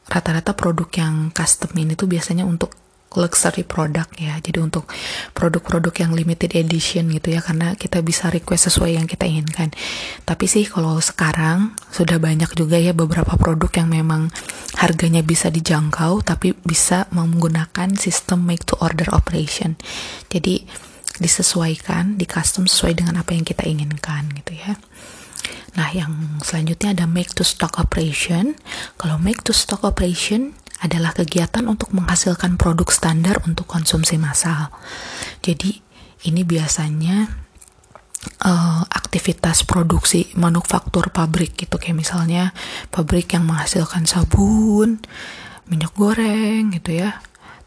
rata-rata 0.07 0.55
produk 0.55 0.87
yang 0.95 1.15
custom 1.35 1.75
ini 1.75 1.99
tuh 1.99 2.07
biasanya 2.07 2.47
untuk 2.47 2.75
luxury 3.15 3.63
product 3.63 4.19
ya. 4.19 4.37
Jadi 4.43 4.59
untuk 4.59 4.91
produk-produk 5.33 5.95
yang 6.03 6.13
limited 6.17 6.53
edition 6.59 7.09
gitu 7.15 7.37
ya 7.37 7.41
karena 7.41 7.79
kita 7.79 8.03
bisa 8.03 8.29
request 8.33 8.73
sesuai 8.73 8.99
yang 8.99 9.07
kita 9.07 9.25
inginkan. 9.29 9.71
Tapi 10.27 10.45
sih 10.51 10.67
kalau 10.67 10.99
sekarang 10.99 11.79
sudah 11.95 12.19
banyak 12.19 12.51
juga 12.59 12.77
ya 12.77 12.91
beberapa 12.91 13.39
produk 13.39 13.71
yang 13.79 13.89
memang 13.93 14.35
harganya 14.77 15.23
bisa 15.23 15.49
dijangkau 15.49 16.27
tapi 16.27 16.53
bisa 16.67 17.07
menggunakan 17.15 17.95
sistem 17.97 18.45
make 18.45 18.67
to 18.67 18.75
order 18.83 19.07
operation. 19.15 19.79
Jadi 20.29 20.67
disesuaikan, 21.17 22.21
di 22.21 22.29
custom 22.29 22.69
sesuai 22.69 23.01
dengan 23.01 23.17
apa 23.25 23.33
yang 23.33 23.45
kita 23.47 23.65
inginkan 23.65 24.29
gitu 24.37 24.53
ya. 24.53 24.77
Nah, 25.77 25.93
yang 25.93 26.41
selanjutnya 26.41 26.97
ada 26.97 27.05
make 27.05 27.37
to 27.37 27.45
stock 27.45 27.77
operation. 27.77 28.57
Kalau 28.97 29.21
make 29.21 29.45
to 29.45 29.53
stock 29.53 29.85
operation 29.85 30.57
adalah 30.85 31.17
kegiatan 31.17 31.65
untuk 31.65 31.93
menghasilkan 31.97 32.61
produk 32.61 32.89
standar 32.93 33.41
untuk 33.49 33.65
konsumsi 33.65 34.21
massal. 34.21 34.69
Jadi 35.41 35.81
ini 36.29 36.43
biasanya 36.43 37.47
uh, 38.45 38.83
aktivitas 38.89 39.65
produksi 39.65 40.33
manufaktur 40.37 41.09
pabrik 41.15 41.57
gitu 41.57 41.79
kayak 41.79 41.97
misalnya 41.97 42.53
pabrik 42.91 43.33
yang 43.33 43.47
menghasilkan 43.49 44.05
sabun, 44.05 45.01
minyak 45.71 45.93
goreng 45.97 46.75
gitu 46.75 47.01
ya. 47.01 47.23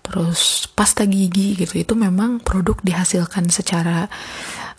Terus 0.06 0.66
pasta 0.74 1.06
gigi 1.06 1.54
gitu 1.54 1.78
itu 1.78 1.94
memang 1.94 2.42
produk 2.42 2.78
dihasilkan 2.82 3.50
secara 3.50 4.10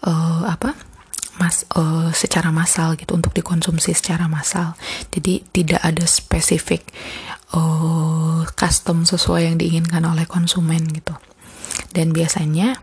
uh, 0.06 0.44
apa? 0.46 0.74
mas 1.40 1.64
uh, 1.72 2.12
secara 2.12 2.52
massal 2.52 3.00
gitu 3.00 3.16
untuk 3.16 3.32
dikonsumsi 3.32 3.96
secara 3.96 4.28
massal. 4.28 4.76
Jadi 5.08 5.40
tidak 5.48 5.80
ada 5.80 6.04
spesifik 6.04 6.84
uh, 7.54 8.42
custom 8.54 9.06
sesuai 9.06 9.50
yang 9.50 9.56
diinginkan 9.58 10.02
oleh 10.06 10.26
konsumen 10.26 10.86
gitu. 10.90 11.14
Dan 11.90 12.14
biasanya 12.14 12.78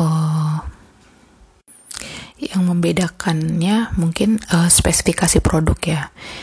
uh, 0.00 0.64
yang 2.36 2.68
membedakannya 2.68 3.96
mungkin 3.96 4.36
uh, 4.52 4.68
spesifikasi 4.68 5.40
produk 5.40 5.78
ya. 5.80 6.02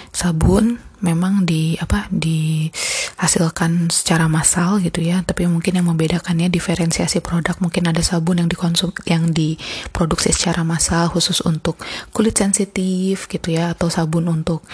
Sabun 0.09 0.81
memang 1.05 1.45
di 1.45 1.77
apa 1.77 2.09
dihasilkan 2.09 3.93
secara 3.93 4.25
massal 4.25 4.81
gitu 4.81 5.05
ya. 5.05 5.21
Tapi 5.21 5.45
mungkin 5.45 5.77
yang 5.77 5.87
membedakannya 5.93 6.49
diferensiasi 6.49 7.21
produk. 7.21 7.53
Mungkin 7.61 7.93
ada 7.93 8.01
sabun 8.01 8.41
yang 8.41 8.49
dikonsum 8.49 8.89
yang 9.05 9.29
diproduksi 9.29 10.33
secara 10.33 10.65
massal 10.65 11.13
khusus 11.13 11.45
untuk 11.45 11.77
kulit 12.09 12.33
sensitif 12.33 13.29
gitu 13.29 13.53
ya. 13.53 13.77
Atau 13.77 13.93
sabun 13.93 14.25
untuk 14.33 14.65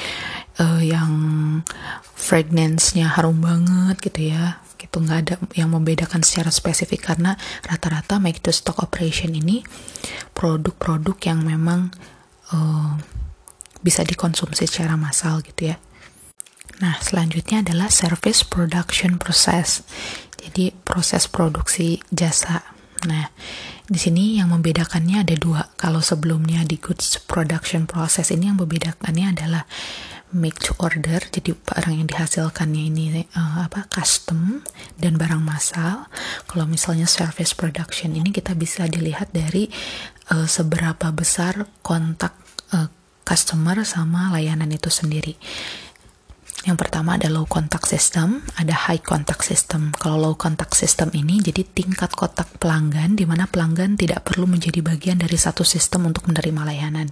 uh, 0.56 0.80
yang 0.80 1.12
fragrance-nya 2.16 3.12
harum 3.20 3.44
banget 3.44 4.00
gitu 4.00 4.32
ya 4.32 4.64
gitu 4.80 5.04
nggak 5.04 5.20
ada 5.28 5.36
yang 5.60 5.76
membedakan 5.76 6.24
secara 6.24 6.50
spesifik 6.50 7.12
karena 7.12 7.36
rata-rata 7.68 8.18
make 8.18 8.40
to 8.40 8.56
stock 8.56 8.80
operation 8.80 9.36
ini 9.36 9.62
produk-produk 10.32 11.20
yang 11.28 11.44
memang 11.44 11.92
uh, 12.56 12.96
bisa 13.84 14.08
dikonsumsi 14.08 14.64
secara 14.66 14.96
massal 14.96 15.44
gitu 15.44 15.76
ya 15.76 15.78
Nah, 16.80 16.96
selanjutnya 17.04 17.60
adalah 17.60 17.92
service 17.92 18.48
production 18.48 19.20
process. 19.20 19.84
Jadi 20.40 20.72
proses 20.72 21.28
produksi 21.28 22.00
jasa. 22.08 22.64
Nah, 23.04 23.28
di 23.84 24.00
sini 24.00 24.40
yang 24.40 24.56
membedakannya 24.56 25.28
ada 25.28 25.36
dua. 25.36 25.68
Kalau 25.76 26.00
sebelumnya 26.00 26.64
di 26.64 26.80
goods 26.80 27.20
production 27.28 27.84
process 27.84 28.32
ini 28.32 28.48
yang 28.48 28.60
membedakannya 28.60 29.36
adalah 29.36 29.68
make 30.34 30.62
to 30.62 30.74
order. 30.78 31.20
Jadi 31.20 31.54
barang 31.54 31.96
yang 31.96 32.08
dihasilkannya 32.10 32.84
ini 32.90 33.06
uh, 33.34 33.66
apa 33.66 33.90
custom 33.90 34.62
dan 34.98 35.18
barang 35.18 35.42
massal. 35.42 36.06
Kalau 36.46 36.66
misalnya 36.70 37.10
service 37.10 37.58
production 37.58 38.14
ini 38.14 38.30
kita 38.30 38.54
bisa 38.54 38.86
dilihat 38.86 39.34
dari 39.34 39.70
uh, 40.34 40.46
seberapa 40.46 41.10
besar 41.14 41.66
kontak 41.82 42.38
uh, 42.74 42.90
customer 43.26 43.82
sama 43.86 44.34
layanan 44.34 44.70
itu 44.74 44.90
sendiri. 44.90 45.38
Yang 46.68 46.76
pertama 46.76 47.16
ada 47.16 47.32
low 47.32 47.48
contact 47.48 47.88
system, 47.88 48.44
ada 48.60 48.76
high 48.76 49.00
contact 49.00 49.48
system. 49.48 49.96
Kalau 49.96 50.20
low 50.20 50.36
contact 50.36 50.76
system 50.76 51.08
ini 51.16 51.40
jadi 51.40 51.64
tingkat 51.64 52.12
kotak 52.12 52.52
pelanggan 52.60 53.16
di 53.16 53.24
mana 53.24 53.48
pelanggan 53.48 53.96
tidak 53.96 54.28
perlu 54.28 54.44
menjadi 54.44 54.84
bagian 54.84 55.24
dari 55.24 55.40
satu 55.40 55.64
sistem 55.64 56.12
untuk 56.12 56.28
menerima 56.28 56.68
layanan. 56.68 57.08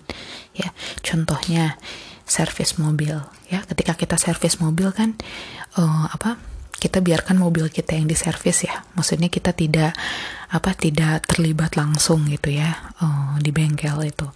Ya, 0.51 0.75
contohnya 0.99 1.79
servis 2.27 2.75
mobil. 2.75 3.15
Ya, 3.47 3.63
ketika 3.63 3.95
kita 3.95 4.19
servis 4.19 4.59
mobil 4.59 4.91
kan 4.91 5.15
uh, 5.79 6.11
apa? 6.11 6.37
Kita 6.77 7.01
biarkan 7.01 7.41
mobil 7.41 7.73
kita 7.73 7.97
yang 7.97 8.05
diservis 8.05 8.69
ya. 8.69 8.85
Maksudnya 8.93 9.33
kita 9.33 9.49
tidak 9.49 9.97
apa 10.53 10.77
tidak 10.77 11.25
terlibat 11.25 11.73
langsung 11.73 12.29
gitu 12.29 12.53
ya 12.53 12.93
uh, 13.01 13.33
di 13.41 13.49
bengkel 13.49 13.97
itu. 14.05 14.29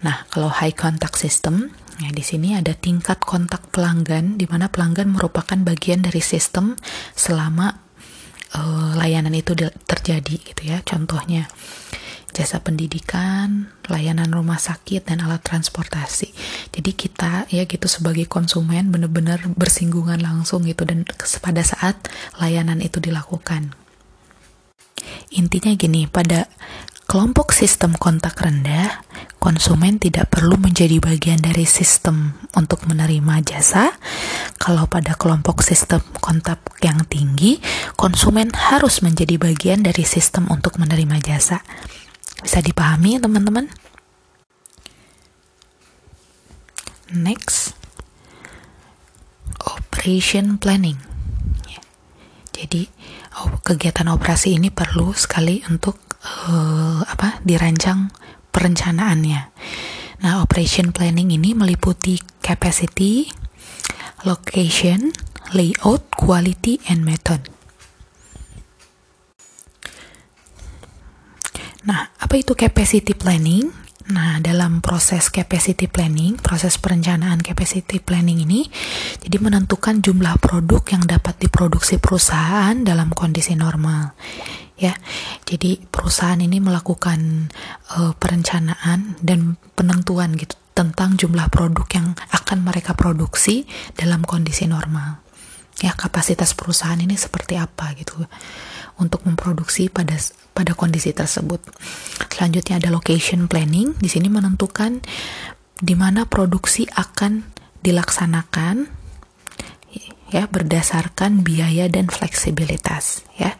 Nah, 0.00 0.24
kalau 0.32 0.48
high 0.48 0.72
contact 0.72 1.20
system 1.20 1.68
Ya, 2.02 2.10
di 2.10 2.26
sini 2.26 2.58
ada 2.58 2.74
tingkat 2.74 3.22
kontak 3.22 3.70
pelanggan, 3.70 4.34
di 4.34 4.50
mana 4.50 4.66
pelanggan 4.66 5.14
merupakan 5.14 5.54
bagian 5.54 6.02
dari 6.02 6.18
sistem 6.18 6.74
selama 7.14 7.70
uh, 8.58 8.98
layanan 8.98 9.30
itu 9.30 9.54
terjadi, 9.86 10.34
gitu 10.42 10.62
ya. 10.74 10.82
Contohnya 10.82 11.46
jasa 12.34 12.58
pendidikan, 12.58 13.70
layanan 13.86 14.34
rumah 14.34 14.58
sakit 14.58 15.06
dan 15.06 15.22
alat 15.22 15.40
transportasi. 15.46 16.34
Jadi 16.74 16.90
kita 16.92 17.46
ya 17.48 17.62
gitu 17.64 17.86
sebagai 17.86 18.26
konsumen 18.26 18.90
benar-benar 18.90 19.46
bersinggungan 19.54 20.18
langsung 20.18 20.66
gitu 20.66 20.82
dan 20.82 21.06
pada 21.38 21.62
saat 21.62 21.96
layanan 22.42 22.82
itu 22.82 22.98
dilakukan. 22.98 23.72
Intinya 25.34 25.72
gini, 25.78 26.10
pada 26.10 26.50
kelompok 27.04 27.52
sistem 27.54 27.94
kontak 27.94 28.38
rendah, 28.40 29.02
konsumen 29.38 30.00
tidak 30.00 30.32
perlu 30.32 30.56
menjadi 30.56 30.98
bagian 30.98 31.38
dari 31.42 31.68
sistem 31.68 32.34
untuk 32.56 32.86
menerima 32.88 33.44
jasa. 33.44 33.92
Kalau 34.56 34.88
pada 34.88 35.12
kelompok 35.18 35.60
sistem 35.60 36.00
kontak 36.22 36.62
yang 36.80 37.04
tinggi, 37.04 37.60
konsumen 37.98 38.54
harus 38.54 39.04
menjadi 39.04 39.36
bagian 39.36 39.84
dari 39.84 40.06
sistem 40.06 40.48
untuk 40.48 40.80
menerima 40.80 41.20
jasa. 41.20 41.60
Bisa 42.44 42.60
dipahami, 42.60 43.16
teman-teman? 43.16 43.72
Next, 47.16 47.72
operation 49.64 50.60
planning. 50.60 51.00
Jadi, 52.54 52.86
oh, 53.40 53.60
kegiatan 53.64 54.06
operasi 54.12 54.56
ini 54.56 54.70
perlu 54.70 55.10
sekali 55.16 55.64
untuk 55.66 55.98
uh, 56.48 57.02
apa 57.02 57.42
dirancang 57.42 58.08
perencanaannya. 58.54 59.40
Nah, 60.24 60.40
operation 60.40 60.94
planning 60.94 61.34
ini 61.34 61.52
meliputi 61.52 62.16
capacity, 62.40 63.28
location, 64.22 65.12
layout, 65.52 66.08
quality, 66.14 66.80
and 66.88 67.04
method. 67.04 67.53
Nah, 71.84 72.08
apa 72.16 72.34
itu 72.40 72.56
capacity 72.56 73.12
planning? 73.12 73.68
Nah, 74.04 74.36
dalam 74.44 74.84
proses 74.84 75.32
capacity 75.32 75.88
planning, 75.88 76.36
proses 76.36 76.76
perencanaan 76.76 77.40
capacity 77.40 78.04
planning 78.04 78.44
ini, 78.44 78.68
jadi 79.24 79.40
menentukan 79.40 80.04
jumlah 80.04 80.36
produk 80.44 80.84
yang 80.92 81.08
dapat 81.08 81.40
diproduksi 81.40 81.96
perusahaan 81.96 82.76
dalam 82.84 83.08
kondisi 83.16 83.56
normal 83.56 84.12
ya. 84.78 84.94
Jadi 85.46 85.78
perusahaan 85.86 86.38
ini 86.38 86.58
melakukan 86.58 87.50
uh, 87.96 88.12
perencanaan 88.18 89.18
dan 89.22 89.56
penentuan 89.78 90.34
gitu 90.34 90.58
tentang 90.74 91.14
jumlah 91.14 91.46
produk 91.54 91.86
yang 91.94 92.18
akan 92.34 92.66
mereka 92.66 92.98
produksi 92.98 93.62
dalam 93.94 94.26
kondisi 94.26 94.66
normal. 94.66 95.22
Ya, 95.82 95.94
kapasitas 95.94 96.54
perusahaan 96.54 96.98
ini 96.98 97.18
seperti 97.18 97.58
apa 97.58 97.94
gitu 97.98 98.14
untuk 98.98 99.26
memproduksi 99.26 99.90
pada 99.90 100.14
pada 100.54 100.72
kondisi 100.78 101.10
tersebut. 101.10 101.60
Selanjutnya 102.30 102.78
ada 102.78 102.88
location 102.94 103.50
planning. 103.50 103.98
Di 103.98 104.06
sini 104.06 104.30
menentukan 104.30 105.02
di 105.74 105.94
mana 105.98 106.24
produksi 106.24 106.86
akan 106.86 107.42
dilaksanakan 107.82 109.04
ya 110.32 110.50
berdasarkan 110.50 111.46
biaya 111.46 111.90
dan 111.90 112.08
fleksibilitas 112.08 113.26
ya. 113.36 113.58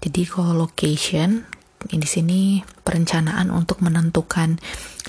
Jadi 0.00 0.26
kalau 0.26 0.56
location 0.56 1.44
di 1.86 2.08
sini 2.08 2.62
perencanaan 2.82 3.52
untuk 3.54 3.78
menentukan 3.84 4.58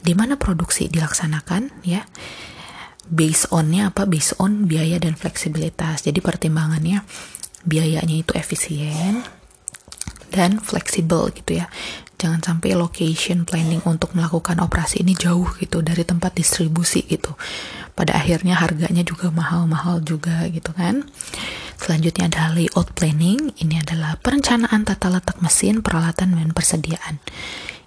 di 0.02 0.14
mana 0.14 0.36
produksi 0.38 0.90
dilaksanakan 0.90 1.86
ya. 1.86 2.06
Based 3.08 3.48
onnya 3.56 3.96
apa? 3.96 4.04
Based 4.04 4.36
on 4.36 4.68
biaya 4.68 5.00
dan 5.00 5.16
fleksibilitas. 5.16 6.04
Jadi 6.04 6.20
pertimbangannya 6.20 7.08
biayanya 7.64 8.16
itu 8.20 8.36
efisien 8.36 9.24
dan 10.38 10.62
fleksibel 10.62 11.34
gitu 11.34 11.60
ya. 11.60 11.68
Jangan 12.18 12.42
sampai 12.42 12.74
location 12.74 13.46
planning 13.46 13.82
untuk 13.86 14.14
melakukan 14.14 14.58
operasi 14.62 15.06
ini 15.06 15.14
jauh 15.14 15.46
gitu 15.62 15.86
dari 15.86 16.02
tempat 16.02 16.34
distribusi 16.34 17.06
gitu 17.06 17.34
pada 17.94 18.18
akhirnya 18.18 18.58
harganya 18.58 19.02
juga 19.06 19.30
mahal-mahal 19.34 20.02
juga 20.02 20.46
gitu 20.50 20.74
kan 20.74 21.06
Selanjutnya 21.78 22.26
ada 22.28 22.58
layout 22.58 22.90
planning. 22.98 23.54
Ini 23.62 23.86
adalah 23.86 24.18
perencanaan 24.18 24.82
tata 24.84 25.14
letak 25.14 25.38
mesin, 25.46 25.86
peralatan 25.86 26.34
dan 26.34 26.50
persediaan. 26.52 27.22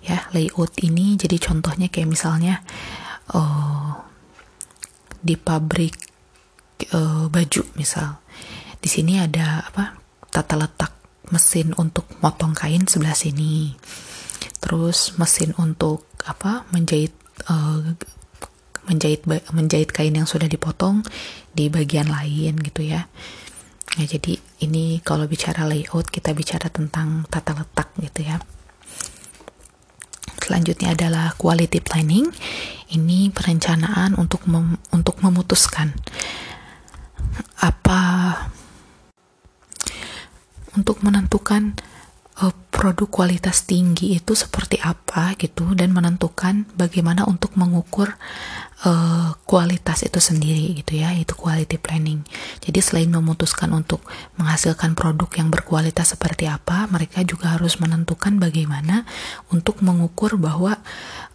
Ya, 0.01 0.31
layout 0.31 0.79
ini 0.81 1.19
jadi 1.19 1.37
contohnya 1.43 1.91
kayak 1.91 2.09
misalnya 2.09 2.63
uh, 3.35 3.99
di 5.21 5.35
pabrik 5.35 5.99
uh, 6.95 7.27
baju 7.27 7.63
misal. 7.75 8.23
Di 8.81 8.89
sini 8.89 9.19
ada 9.21 9.67
apa? 9.67 9.99
tata 10.31 10.55
letak 10.55 10.95
mesin 11.31 11.73
untuk 11.79 12.07
motong 12.23 12.53
kain 12.55 12.87
sebelah 12.87 13.17
sini. 13.17 13.75
Terus 14.61 15.17
mesin 15.17 15.57
untuk 15.57 16.07
apa? 16.29 16.69
menjahit 16.75 17.17
uh, 17.49 17.97
menjahit 18.87 19.25
menjahit 19.55 19.91
kain 19.95 20.13
yang 20.13 20.29
sudah 20.29 20.51
dipotong 20.51 21.07
di 21.55 21.71
bagian 21.73 22.11
lain 22.11 22.59
gitu 22.61 22.85
ya. 22.85 23.09
Ya, 23.99 24.05
jadi 24.07 24.39
ini 24.63 25.03
kalau 25.03 25.27
bicara 25.27 25.67
layout 25.67 26.15
kita 26.15 26.31
bicara 26.31 26.71
tentang 26.71 27.27
tata 27.27 27.59
letak 27.59 27.91
gitu 27.99 28.23
ya. 28.23 28.39
Selanjutnya 30.39 30.95
adalah 30.95 31.35
quality 31.35 31.83
planning. 31.83 32.31
Ini 32.91 33.31
perencanaan 33.31 34.19
untuk 34.19 34.47
mem 34.51 34.79
untuk 34.91 35.23
memutuskan 35.23 35.95
apa 37.63 38.01
untuk 40.77 41.03
menentukan 41.03 41.75
uh, 42.41 42.55
produk 42.73 43.09
kualitas 43.11 43.69
tinggi 43.69 44.17
itu 44.17 44.33
seperti 44.33 44.81
apa 44.81 45.37
gitu 45.37 45.77
dan 45.77 45.93
menentukan 45.93 46.65
bagaimana 46.75 47.29
untuk 47.29 47.55
mengukur 47.61 48.17
uh, 48.87 49.37
kualitas 49.45 50.01
itu 50.07 50.17
sendiri 50.17 50.73
gitu 50.81 50.97
ya 50.97 51.13
itu 51.13 51.37
quality 51.37 51.77
planning. 51.77 52.25
Jadi 52.65 52.81
selain 52.81 53.13
memutuskan 53.13 53.69
untuk 53.77 54.01
menghasilkan 54.41 54.97
produk 54.97 55.29
yang 55.37 55.53
berkualitas 55.53 56.17
seperti 56.17 56.49
apa 56.49 56.89
mereka 56.89 57.21
juga 57.23 57.55
harus 57.59 57.77
menentukan 57.77 58.41
bagaimana 58.41 59.05
untuk 59.53 59.85
mengukur 59.85 60.41
bahwa 60.41 60.81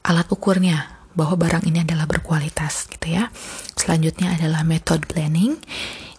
alat 0.01 0.27
ukurnya 0.33 0.89
bahwa 1.15 1.39
barang 1.39 1.63
ini 1.71 1.87
adalah 1.87 2.09
berkualitas 2.09 2.91
gitu 2.91 3.15
ya. 3.15 3.31
Selanjutnya 3.77 4.35
adalah 4.35 4.67
method 4.67 5.07
planning 5.07 5.55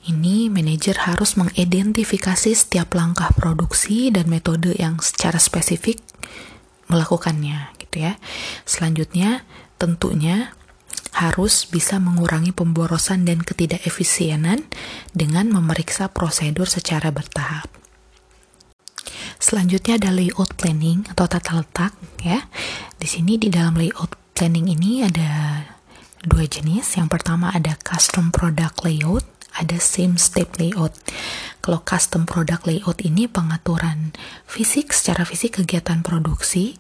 ini 0.07 0.47
manajer 0.47 1.03
harus 1.03 1.35
mengidentifikasi 1.35 2.55
setiap 2.55 2.95
langkah 2.95 3.29
produksi 3.35 4.15
dan 4.15 4.31
metode 4.31 4.73
yang 4.79 5.03
secara 5.03 5.43
spesifik 5.43 5.99
melakukannya 6.87 7.75
gitu 7.83 8.07
ya. 8.07 8.15
Selanjutnya 8.63 9.43
tentunya 9.77 10.55
harus 11.17 11.67
bisa 11.67 11.97
mengurangi 11.97 12.53
pemborosan 12.53 13.25
dan 13.25 13.41
ketidakefisienan 13.43 14.69
dengan 15.17 15.49
memeriksa 15.51 16.13
prosedur 16.13 16.69
secara 16.69 17.09
bertahap. 17.11 17.67
Selanjutnya 19.37 20.01
ada 20.01 20.13
layout 20.13 20.57
planning 20.57 21.05
atau 21.13 21.29
tata 21.29 21.57
letak 21.61 21.93
ya. 22.25 22.49
Di 22.97 23.09
sini 23.09 23.37
di 23.37 23.53
dalam 23.53 23.77
layout 23.77 24.17
planning 24.33 24.73
ini 24.73 25.05
ada 25.05 25.63
dua 26.25 26.45
jenis. 26.49 26.97
Yang 26.97 27.09
pertama 27.21 27.53
ada 27.53 27.77
custom 27.81 28.33
product 28.33 28.85
layout 28.85 29.36
ada 29.57 29.81
same 29.81 30.21
step 30.21 30.57
layout. 30.61 30.93
Kalau 31.65 31.83
custom 31.83 32.29
product 32.29 32.69
layout 32.69 33.03
ini 33.03 33.27
pengaturan 33.27 34.15
fisik 34.47 34.95
secara 34.95 35.27
fisik 35.27 35.59
kegiatan 35.59 36.05
produksi 36.05 36.79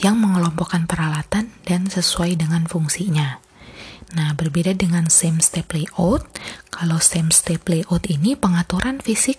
yang 0.00 0.18
mengelompokkan 0.18 0.88
peralatan 0.88 1.52
dan 1.68 1.86
sesuai 1.88 2.40
dengan 2.40 2.64
fungsinya. 2.64 3.38
Nah, 4.10 4.34
berbeda 4.34 4.74
dengan 4.74 5.06
same 5.06 5.38
step 5.38 5.70
layout, 5.70 6.26
kalau 6.72 6.98
same 6.98 7.30
step 7.30 7.62
layout 7.70 8.10
ini 8.10 8.34
pengaturan 8.34 8.98
fisik 8.98 9.38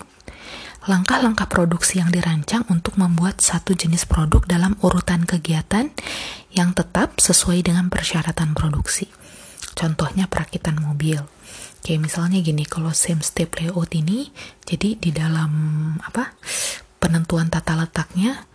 langkah-langkah 0.89 1.45
produksi 1.45 2.02
yang 2.02 2.10
dirancang 2.10 2.65
untuk 2.71 2.97
membuat 2.97 3.38
satu 3.38 3.78
jenis 3.78 4.10
produk 4.10 4.41
dalam 4.50 4.74
urutan 4.82 5.30
kegiatan 5.30 5.93
yang 6.50 6.74
tetap 6.74 7.21
sesuai 7.21 7.62
dengan 7.62 7.93
persyaratan 7.93 8.58
produksi. 8.58 9.06
Contohnya 9.78 10.26
perakitan 10.26 10.82
mobil. 10.82 11.21
Kayak 11.81 12.01
misalnya 12.05 12.39
gini, 12.45 12.63
kalau 12.65 12.93
same 12.93 13.25
step 13.25 13.57
layout 13.57 13.91
ini, 13.97 14.29
jadi 14.63 14.95
di 14.95 15.09
dalam 15.09 15.51
apa 16.01 16.37
penentuan 17.01 17.49
tata 17.49 17.73
letaknya 17.73 18.45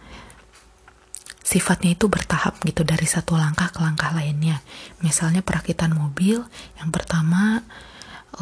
sifatnya 1.47 1.95
itu 1.95 2.11
bertahap 2.11 2.59
gitu 2.67 2.83
dari 2.83 3.07
satu 3.07 3.39
langkah 3.39 3.71
ke 3.71 3.79
langkah 3.79 4.11
lainnya. 4.11 4.59
Misalnya 4.99 5.47
perakitan 5.47 5.95
mobil, 5.95 6.43
yang 6.79 6.91
pertama 6.91 7.63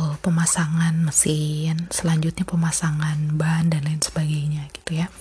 uh, 0.00 0.16
pemasangan 0.24 0.96
mesin, 1.04 1.92
selanjutnya 1.92 2.48
pemasangan 2.48 3.36
ban 3.36 3.68
dan 3.68 3.84
lain 3.84 4.00
sebagainya 4.00 4.72
gitu 4.72 5.04
ya. 5.04 5.12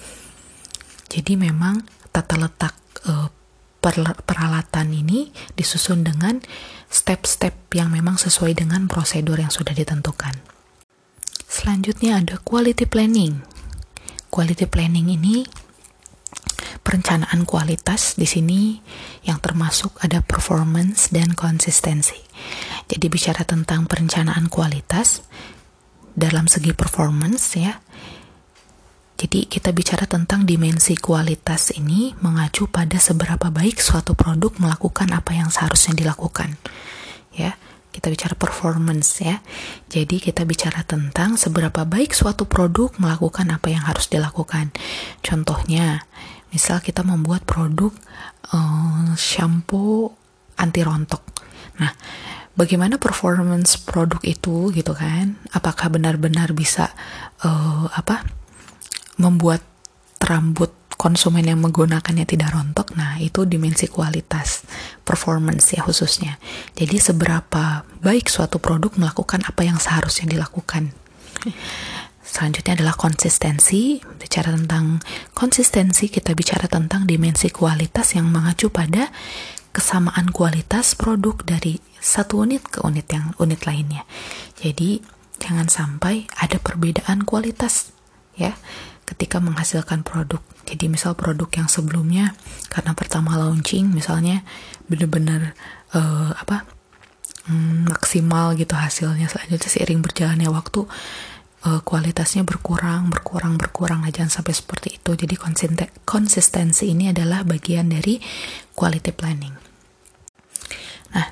Jadi 1.11 1.35
memang 1.35 1.83
tata 2.15 2.39
letak 2.39 2.73
uh, 3.03 3.27
peralatan 4.23 4.87
ini 4.95 5.35
disusun 5.59 6.07
dengan 6.07 6.39
step-step 6.87 7.53
yang 7.75 7.91
memang 7.91 8.15
sesuai 8.15 8.55
dengan 8.55 8.87
prosedur 8.87 9.35
yang 9.35 9.51
sudah 9.51 9.75
ditentukan. 9.75 10.39
Selanjutnya 11.45 12.23
ada 12.23 12.39
quality 12.41 12.87
planning. 12.87 13.43
Quality 14.31 14.65
planning 14.65 15.11
ini 15.13 15.45
perencanaan 16.81 17.45
kualitas 17.45 18.17
di 18.17 18.25
sini 18.25 18.81
yang 19.23 19.37
termasuk 19.37 20.01
ada 20.01 20.25
performance 20.25 21.13
dan 21.13 21.37
konsistensi. 21.37 22.17
Jadi 22.89 23.05
bicara 23.07 23.45
tentang 23.47 23.85
perencanaan 23.85 24.51
kualitas 24.51 25.23
dalam 26.13 26.45
segi 26.45 26.75
performance 26.75 27.57
ya, 27.57 27.79
jadi 29.13 29.45
kita 29.45 29.69
bicara 29.71 30.09
tentang 30.09 30.43
dimensi 30.43 30.97
kualitas 30.97 31.69
ini 31.77 32.17
mengacu 32.19 32.65
pada 32.65 32.97
seberapa 32.97 33.53
baik 33.53 33.77
suatu 33.77 34.17
produk 34.17 34.51
melakukan 34.57 35.13
apa 35.13 35.37
yang 35.37 35.53
seharusnya 35.53 35.93
dilakukan. 35.93 36.57
Ya, 37.33 37.53
kita 37.93 38.09
bicara 38.09 38.33
performance 38.33 39.21
ya. 39.21 39.39
Jadi 39.85 40.17
kita 40.17 40.49
bicara 40.49 40.81
tentang 40.81 41.37
seberapa 41.37 41.85
baik 41.85 42.11
suatu 42.17 42.49
produk 42.49 42.89
melakukan 42.97 43.53
apa 43.53 43.69
yang 43.69 43.85
harus 43.85 44.09
dilakukan. 44.09 44.73
Contohnya, 45.21 46.01
misal 46.49 46.81
kita 46.81 47.05
membuat 47.05 47.45
produk 47.45 47.93
uh, 48.49 49.13
shampoo 49.13 50.09
anti 50.57 50.81
rontok. 50.81 51.21
Nah, 51.77 51.93
bagaimana 52.57 52.97
performance 52.97 53.77
produk 53.77 54.19
itu 54.25 54.73
gitu 54.73 54.93
kan? 54.97 55.37
Apakah 55.53 55.93
benar-benar 55.93 56.49
bisa 56.57 56.89
uh, 57.45 57.87
apa? 57.93 58.42
Membuat 59.19 59.61
rambut 60.23 60.71
konsumen 60.95 61.43
yang 61.43 61.59
menggunakannya 61.59 62.23
tidak 62.23 62.55
rontok, 62.55 62.95
nah 62.95 63.19
itu 63.19 63.43
dimensi 63.43 63.91
kualitas 63.91 64.63
performance 65.03 65.75
ya 65.75 65.83
khususnya. 65.83 66.39
Jadi 66.79 66.95
seberapa 67.01 67.83
baik 67.99 68.31
suatu 68.31 68.61
produk 68.61 68.95
melakukan 68.95 69.43
apa 69.43 69.67
yang 69.67 69.81
seharusnya 69.81 70.31
dilakukan. 70.31 70.95
Selanjutnya 72.23 72.79
adalah 72.79 72.95
konsistensi. 72.95 73.99
Bicara 73.99 74.55
tentang 74.55 75.03
konsistensi, 75.35 76.07
kita 76.07 76.31
bicara 76.33 76.71
tentang 76.71 77.03
dimensi 77.03 77.51
kualitas 77.51 78.15
yang 78.15 78.31
mengacu 78.31 78.71
pada 78.71 79.11
kesamaan 79.75 80.31
kualitas 80.31 80.95
produk 80.95 81.35
dari 81.43 81.83
satu 81.99 82.47
unit 82.47 82.63
ke 82.63 82.79
unit 82.85 83.05
yang 83.11 83.35
unit 83.41 83.67
lainnya. 83.67 84.07
Jadi 84.55 85.03
jangan 85.41 85.67
sampai 85.67 86.29
ada 86.39 86.61
perbedaan 86.63 87.27
kualitas 87.27 87.91
ya 88.39 88.55
ketika 89.13 89.37
menghasilkan 89.37 90.01
produk. 90.01 90.41
Jadi 90.65 90.89
misal 90.89 91.13
produk 91.13 91.47
yang 91.53 91.69
sebelumnya 91.69 92.33
karena 92.73 92.97
pertama 92.97 93.37
launching 93.37 93.93
misalnya 93.93 94.41
benar-benar 94.89 95.53
uh, 95.93 96.33
apa 96.33 96.65
um, 97.47 97.87
maksimal 97.87 98.57
gitu 98.57 98.73
hasilnya 98.73 99.29
selanjutnya 99.29 99.69
seiring 99.69 100.01
berjalannya 100.01 100.49
waktu 100.49 100.89
uh, 101.67 101.81
kualitasnya 101.85 102.43
berkurang 102.43 103.11
berkurang 103.11 103.55
berkurang 103.55 104.03
nah 104.03 104.11
jangan 104.11 104.41
sampai 104.41 104.53
seperti 104.55 104.99
itu 104.99 105.11
jadi 105.13 105.35
konsistensi 106.03 106.89
ini 106.91 107.13
adalah 107.13 107.45
bagian 107.45 107.91
dari 107.93 108.19
quality 108.73 109.11
planning. 109.13 109.55
Nah 111.13 111.27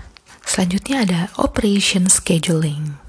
selanjutnya 0.45 1.03
ada 1.03 1.19
operation 1.41 2.07
scheduling 2.11 2.99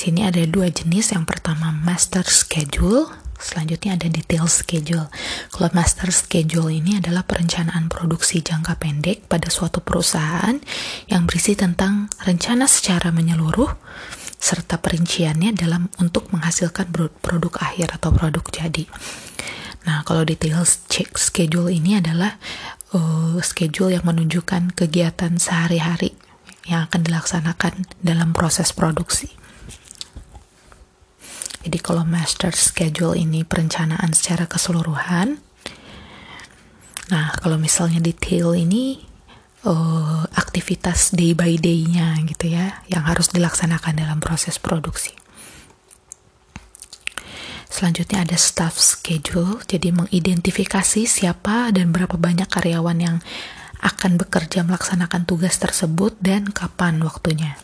sini 0.00 0.24
ada 0.24 0.40
dua 0.48 0.72
jenis. 0.72 1.12
Yang 1.12 1.28
pertama 1.28 1.68
master 1.68 2.24
schedule, 2.24 3.12
selanjutnya 3.36 4.00
ada 4.00 4.08
detail 4.08 4.48
schedule. 4.48 5.12
Kalau 5.52 5.68
master 5.76 6.08
schedule 6.08 6.72
ini 6.72 6.96
adalah 6.96 7.28
perencanaan 7.28 7.92
produksi 7.92 8.40
jangka 8.40 8.80
pendek 8.80 9.28
pada 9.28 9.52
suatu 9.52 9.84
perusahaan 9.84 10.56
yang 11.12 11.28
berisi 11.28 11.52
tentang 11.52 12.08
rencana 12.24 12.64
secara 12.64 13.12
menyeluruh 13.12 13.68
serta 14.40 14.80
perinciannya 14.80 15.52
dalam 15.52 15.92
untuk 16.00 16.32
menghasilkan 16.32 16.88
produk 17.20 17.52
akhir 17.60 18.00
atau 18.00 18.08
produk 18.08 18.44
jadi. 18.48 18.88
Nah, 19.84 20.00
kalau 20.08 20.24
detail 20.24 20.64
schedule 21.16 21.68
ini 21.68 22.00
adalah 22.00 22.40
uh, 22.96 23.36
schedule 23.44 23.92
yang 23.92 24.04
menunjukkan 24.08 24.72
kegiatan 24.72 25.36
sehari-hari 25.36 26.16
yang 26.68 26.88
akan 26.88 27.04
dilaksanakan 27.04 27.84
dalam 28.00 28.32
proses 28.32 28.72
produksi. 28.72 29.39
Jadi 31.60 31.78
kalau 31.78 32.08
master 32.08 32.56
schedule 32.56 33.12
ini 33.12 33.44
perencanaan 33.44 34.16
secara 34.16 34.48
keseluruhan. 34.48 35.36
Nah, 37.10 37.26
kalau 37.36 37.60
misalnya 37.60 38.00
detail 38.00 38.56
ini 38.56 39.02
uh, 39.68 40.24
aktivitas 40.32 41.12
day 41.12 41.36
by 41.36 41.60
day-nya 41.60 42.16
gitu 42.24 42.54
ya, 42.54 42.80
yang 42.88 43.04
harus 43.04 43.28
dilaksanakan 43.28 43.98
dalam 43.98 44.18
proses 44.22 44.56
produksi. 44.56 45.12
Selanjutnya 47.70 48.26
ada 48.26 48.34
staff 48.34 48.80
schedule, 48.80 49.62
jadi 49.68 49.94
mengidentifikasi 49.94 51.06
siapa 51.06 51.70
dan 51.70 51.94
berapa 51.94 52.18
banyak 52.18 52.50
karyawan 52.50 52.98
yang 52.98 53.16
akan 53.80 54.20
bekerja 54.20 54.60
melaksanakan 54.64 55.24
tugas 55.24 55.56
tersebut 55.56 56.16
dan 56.20 56.52
kapan 56.52 57.00
waktunya. 57.00 57.56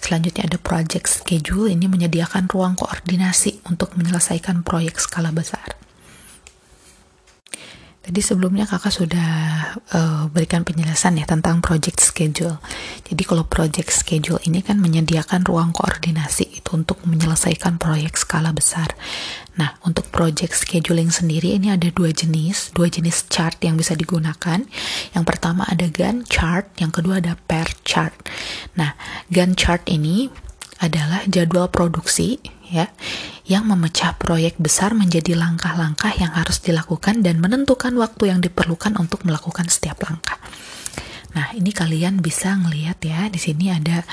Selanjutnya 0.00 0.48
ada 0.48 0.58
project 0.58 1.08
schedule, 1.08 1.70
ini 1.70 1.86
menyediakan 1.86 2.48
ruang 2.48 2.74
koordinasi 2.74 3.62
untuk 3.68 3.94
menyelesaikan 3.94 4.64
proyek 4.64 4.98
skala 4.98 5.30
besar. 5.30 5.81
Tadi 8.02 8.18
sebelumnya 8.18 8.66
kakak 8.66 8.90
sudah 8.90 9.30
uh, 9.94 10.26
berikan 10.26 10.66
penjelasan 10.66 11.22
ya 11.22 11.26
tentang 11.26 11.62
project 11.62 12.02
schedule. 12.02 12.58
Jadi 13.06 13.22
kalau 13.22 13.46
project 13.46 13.94
schedule 13.94 14.42
ini 14.42 14.58
kan 14.58 14.82
menyediakan 14.82 15.46
ruang 15.46 15.70
koordinasi 15.70 16.58
itu 16.58 16.70
untuk 16.74 16.98
menyelesaikan 17.06 17.78
proyek 17.78 18.18
skala 18.18 18.50
besar. 18.50 18.90
Nah, 19.54 19.78
untuk 19.86 20.10
project 20.10 20.66
scheduling 20.66 21.14
sendiri 21.14 21.54
ini 21.54 21.70
ada 21.70 21.94
dua 21.94 22.10
jenis, 22.10 22.74
dua 22.74 22.90
jenis 22.90 23.30
chart 23.30 23.62
yang 23.62 23.78
bisa 23.78 23.94
digunakan. 23.94 24.66
Yang 25.14 25.24
pertama 25.24 25.62
ada 25.70 25.86
Gantt 25.86 26.26
chart, 26.26 26.74
yang 26.82 26.90
kedua 26.90 27.22
ada 27.22 27.38
pair 27.46 27.70
chart. 27.86 28.18
Nah, 28.74 28.98
Gantt 29.30 29.54
chart 29.54 29.86
ini 29.86 30.26
adalah 30.82 31.22
jadwal 31.30 31.70
produksi 31.70 32.42
ya 32.72 32.88
yang 33.44 33.68
memecah 33.68 34.16
proyek 34.16 34.56
besar 34.56 34.96
menjadi 34.96 35.36
langkah-langkah 35.36 36.16
yang 36.16 36.32
harus 36.32 36.64
dilakukan 36.64 37.20
dan 37.20 37.36
menentukan 37.42 37.92
waktu 38.00 38.32
yang 38.32 38.40
diperlukan 38.40 38.96
untuk 38.96 39.28
melakukan 39.28 39.68
setiap 39.68 40.00
langkah. 40.08 40.40
Nah, 41.36 41.52
ini 41.56 41.72
kalian 41.72 42.24
bisa 42.24 42.56
ngelihat 42.56 43.00
ya, 43.04 43.28
di 43.28 43.40
sini 43.40 43.72
ada 43.72 44.04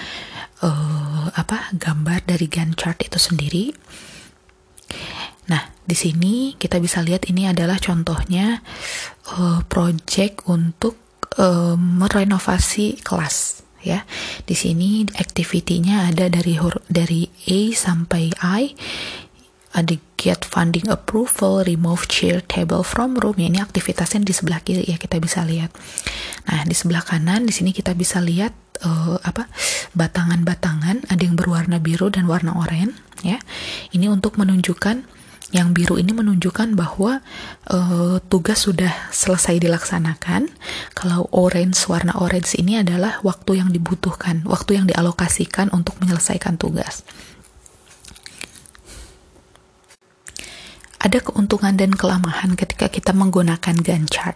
uh, 0.64 1.28
apa 1.36 1.72
gambar 1.76 2.26
dari 2.28 2.48
Gantt 2.48 2.80
chart 2.80 3.00
itu 3.04 3.20
sendiri. 3.20 3.72
Nah, 5.52 5.62
di 5.84 5.96
sini 5.98 6.56
kita 6.56 6.80
bisa 6.80 7.04
lihat 7.04 7.28
ini 7.28 7.50
adalah 7.50 7.78
contohnya 7.82 8.64
uh, 9.36 9.62
project 9.68 10.48
untuk 10.48 11.00
uh, 11.38 11.76
merenovasi 11.76 13.02
kelas 13.04 13.68
ya. 13.84 14.04
Di 14.44 14.56
sini 14.56 15.06
activity-nya 15.06 16.12
ada 16.12 16.28
dari 16.32 16.56
dari 16.90 17.28
A 17.50 17.60
sampai 17.74 18.34
I. 18.40 18.76
Ada 19.70 20.02
get 20.18 20.50
funding 20.50 20.90
approval, 20.90 21.62
remove 21.62 22.10
chair 22.10 22.42
table 22.42 22.82
from 22.82 23.14
room. 23.22 23.38
Ya, 23.38 23.54
ini 23.54 23.62
aktivitasnya 23.62 24.26
di 24.26 24.34
sebelah 24.34 24.66
kiri 24.66 24.82
ya 24.90 24.98
kita 24.98 25.22
bisa 25.22 25.46
lihat. 25.46 25.70
Nah, 26.50 26.66
di 26.66 26.74
sebelah 26.74 27.06
kanan 27.06 27.46
di 27.46 27.54
sini 27.54 27.70
kita 27.70 27.94
bisa 27.94 28.18
lihat 28.18 28.52
uh, 28.82 29.22
apa 29.22 29.46
batangan-batangan 29.94 31.14
ada 31.14 31.22
yang 31.22 31.38
berwarna 31.38 31.78
biru 31.78 32.10
dan 32.10 32.26
warna 32.26 32.58
oranye 32.58 32.98
ya. 33.22 33.38
Ini 33.94 34.10
untuk 34.10 34.42
menunjukkan 34.42 35.19
yang 35.50 35.74
biru 35.74 35.98
ini 35.98 36.14
menunjukkan 36.14 36.78
bahwa 36.78 37.26
uh, 37.74 38.22
tugas 38.30 38.70
sudah 38.70 39.10
selesai 39.10 39.58
dilaksanakan. 39.58 40.50
Kalau 40.94 41.26
orange, 41.34 41.90
warna 41.90 42.14
orange 42.22 42.54
ini 42.58 42.78
adalah 42.78 43.18
waktu 43.26 43.58
yang 43.58 43.74
dibutuhkan, 43.74 44.46
waktu 44.46 44.78
yang 44.78 44.86
dialokasikan 44.86 45.74
untuk 45.74 45.98
menyelesaikan 46.02 46.62
tugas. 46.62 47.02
Ada 51.00 51.24
keuntungan 51.24 51.80
dan 51.80 51.96
kelemahan 51.96 52.60
ketika 52.60 52.92
kita 52.92 53.16
menggunakan 53.16 53.72
Gantt 53.80 54.12
chart. 54.12 54.36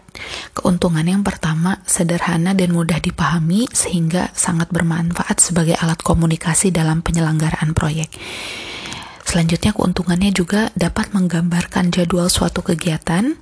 Keuntungan 0.55 1.03
yang 1.03 1.19
pertama, 1.19 1.83
sederhana 1.83 2.55
dan 2.55 2.71
mudah 2.71 3.03
dipahami 3.03 3.67
sehingga 3.75 4.31
sangat 4.31 4.71
bermanfaat 4.71 5.43
sebagai 5.43 5.75
alat 5.75 5.99
komunikasi 5.99 6.71
dalam 6.71 7.03
penyelenggaraan 7.03 7.75
proyek. 7.75 8.15
Selanjutnya 9.23 9.71
keuntungannya 9.71 10.31
juga 10.35 10.69
dapat 10.75 11.15
menggambarkan 11.15 11.89
jadwal 11.95 12.27
suatu 12.27 12.59
kegiatan 12.59 13.39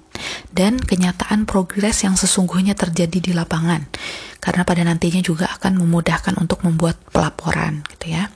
dan 0.54 0.74
kenyataan 0.78 1.50
progres 1.50 2.06
yang 2.06 2.14
sesungguhnya 2.14 2.78
terjadi 2.78 3.18
di 3.18 3.32
lapangan. 3.34 3.90
Karena 4.38 4.62
pada 4.62 4.86
nantinya 4.86 5.22
juga 5.22 5.50
akan 5.58 5.82
memudahkan 5.82 6.38
untuk 6.38 6.62
membuat 6.66 7.02
pelaporan 7.10 7.82
gitu 7.98 8.14
ya. 8.14 8.30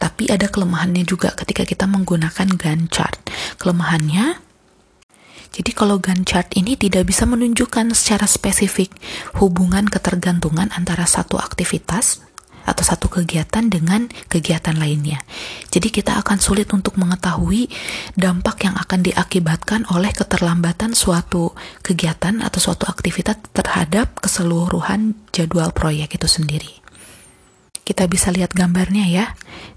Tapi 0.00 0.32
ada 0.32 0.50
kelemahannya 0.50 1.06
juga 1.06 1.30
ketika 1.36 1.62
kita 1.62 1.86
menggunakan 1.86 2.58
Gantt 2.58 2.90
chart. 2.90 3.20
Kelemahannya 3.60 4.52
jadi 5.52 5.70
kalau 5.76 6.00
Gantt 6.00 6.24
chart 6.24 6.48
ini 6.56 6.80
tidak 6.80 7.12
bisa 7.12 7.28
menunjukkan 7.28 7.92
secara 7.92 8.24
spesifik 8.24 8.88
hubungan 9.36 9.84
ketergantungan 9.84 10.72
antara 10.72 11.04
satu 11.04 11.36
aktivitas 11.36 12.24
atau 12.62 12.84
satu 12.86 13.10
kegiatan 13.10 13.66
dengan 13.66 14.06
kegiatan 14.30 14.76
lainnya. 14.76 15.22
Jadi 15.72 15.88
kita 15.90 16.20
akan 16.22 16.38
sulit 16.38 16.70
untuk 16.70 16.98
mengetahui 17.00 17.66
dampak 18.14 18.68
yang 18.68 18.76
akan 18.78 19.00
diakibatkan 19.02 19.88
oleh 19.90 20.14
keterlambatan 20.14 20.94
suatu 20.94 21.54
kegiatan 21.82 22.44
atau 22.44 22.60
suatu 22.60 22.86
aktivitas 22.86 23.40
terhadap 23.56 24.20
keseluruhan 24.22 25.18
jadwal 25.34 25.74
proyek 25.74 26.14
itu 26.16 26.28
sendiri. 26.28 26.72
Kita 27.82 28.06
bisa 28.06 28.30
lihat 28.30 28.54
gambarnya 28.54 29.10
ya. 29.10 29.26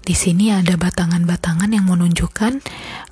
Di 0.06 0.14
sini 0.14 0.54
ada 0.54 0.78
batangan-batangan 0.78 1.74
yang 1.74 1.90
menunjukkan 1.90 2.62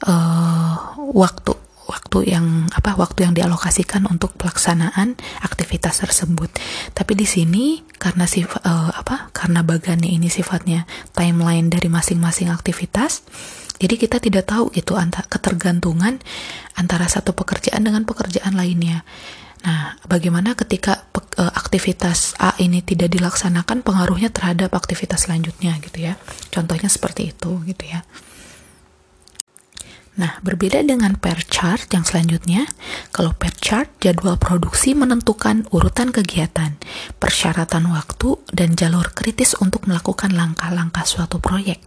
uh, 0.07 0.95
waktu 1.11 1.63
waktu 1.85 2.33
yang 2.33 2.68
apa 2.73 2.97
waktu 2.97 3.29
yang 3.29 3.35
dialokasikan 3.37 4.09
untuk 4.09 4.37
pelaksanaan 4.40 5.16
aktivitas 5.44 6.01
tersebut. 6.01 6.51
Tapi 6.97 7.12
di 7.12 7.27
sini 7.29 7.85
karena 7.97 8.25
si 8.25 8.44
uh, 8.44 8.90
apa 8.92 9.31
karena 9.33 9.61
bagannya 9.61 10.09
ini 10.09 10.33
sifatnya 10.33 10.88
timeline 11.12 11.68
dari 11.68 11.88
masing-masing 11.92 12.49
aktivitas, 12.49 13.25
jadi 13.79 13.94
kita 13.99 14.16
tidak 14.23 14.49
tahu 14.49 14.70
gitu 14.73 14.94
antara 14.94 15.27
ketergantungan 15.27 16.23
antara 16.79 17.07
satu 17.11 17.35
pekerjaan 17.37 17.85
dengan 17.85 18.07
pekerjaan 18.07 18.55
lainnya. 18.55 19.03
Nah, 19.64 19.97
bagaimana 20.05 20.53
ketika 20.53 21.09
uh, 21.16 21.53
aktivitas 21.57 22.37
A 22.37 22.53
ini 22.61 22.85
tidak 22.85 23.16
dilaksanakan 23.16 23.81
pengaruhnya 23.81 24.29
terhadap 24.29 24.77
aktivitas 24.77 25.25
selanjutnya 25.25 25.73
gitu 25.81 26.05
ya. 26.05 26.20
Contohnya 26.53 26.92
seperti 26.92 27.33
itu 27.33 27.64
gitu 27.64 27.85
ya. 27.88 28.05
Nah, 30.14 30.38
berbeda 30.46 30.79
dengan 30.87 31.18
pair 31.18 31.42
chart 31.50 31.90
yang 31.90 32.07
selanjutnya, 32.07 32.70
kalau 33.11 33.35
pair 33.35 33.50
chart 33.59 33.90
jadwal 33.98 34.38
produksi 34.38 34.94
menentukan 34.94 35.66
urutan 35.74 36.14
kegiatan, 36.14 36.79
persyaratan 37.18 37.90
waktu, 37.90 38.38
dan 38.55 38.79
jalur 38.79 39.11
kritis 39.11 39.59
untuk 39.59 39.90
melakukan 39.90 40.31
langkah-langkah 40.31 41.03
suatu 41.03 41.42
proyek. 41.42 41.83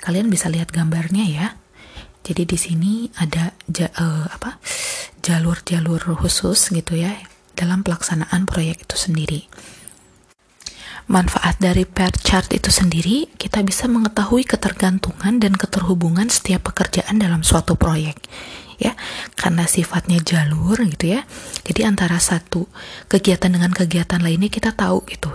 Kalian 0.00 0.32
bisa 0.32 0.48
lihat 0.48 0.72
gambarnya 0.72 1.24
ya. 1.28 1.46
Jadi 2.24 2.48
di 2.48 2.56
sini 2.56 2.92
ada 3.20 3.52
ja, 3.68 3.92
uh, 4.00 4.24
apa? 4.24 4.56
jalur-jalur 5.24 6.20
khusus 6.20 6.68
gitu 6.68 7.00
ya 7.00 7.16
dalam 7.56 7.80
pelaksanaan 7.80 8.44
proyek 8.44 8.84
itu 8.84 8.96
sendiri 9.00 9.48
manfaat 11.06 11.60
dari 11.60 11.84
pair 11.84 12.12
chart 12.16 12.48
itu 12.56 12.72
sendiri, 12.72 13.28
kita 13.36 13.60
bisa 13.60 13.84
mengetahui 13.90 14.48
ketergantungan 14.48 15.36
dan 15.40 15.52
keterhubungan 15.54 16.32
setiap 16.32 16.72
pekerjaan 16.72 17.20
dalam 17.20 17.44
suatu 17.44 17.76
proyek. 17.76 18.16
Ya, 18.74 18.98
karena 19.38 19.70
sifatnya 19.70 20.18
jalur 20.18 20.74
gitu 20.82 21.14
ya. 21.14 21.22
Jadi 21.62 21.86
antara 21.86 22.18
satu 22.18 22.66
kegiatan 23.06 23.46
dengan 23.46 23.70
kegiatan 23.70 24.18
lainnya 24.18 24.50
kita 24.50 24.74
tahu 24.74 25.06
gitu. 25.06 25.30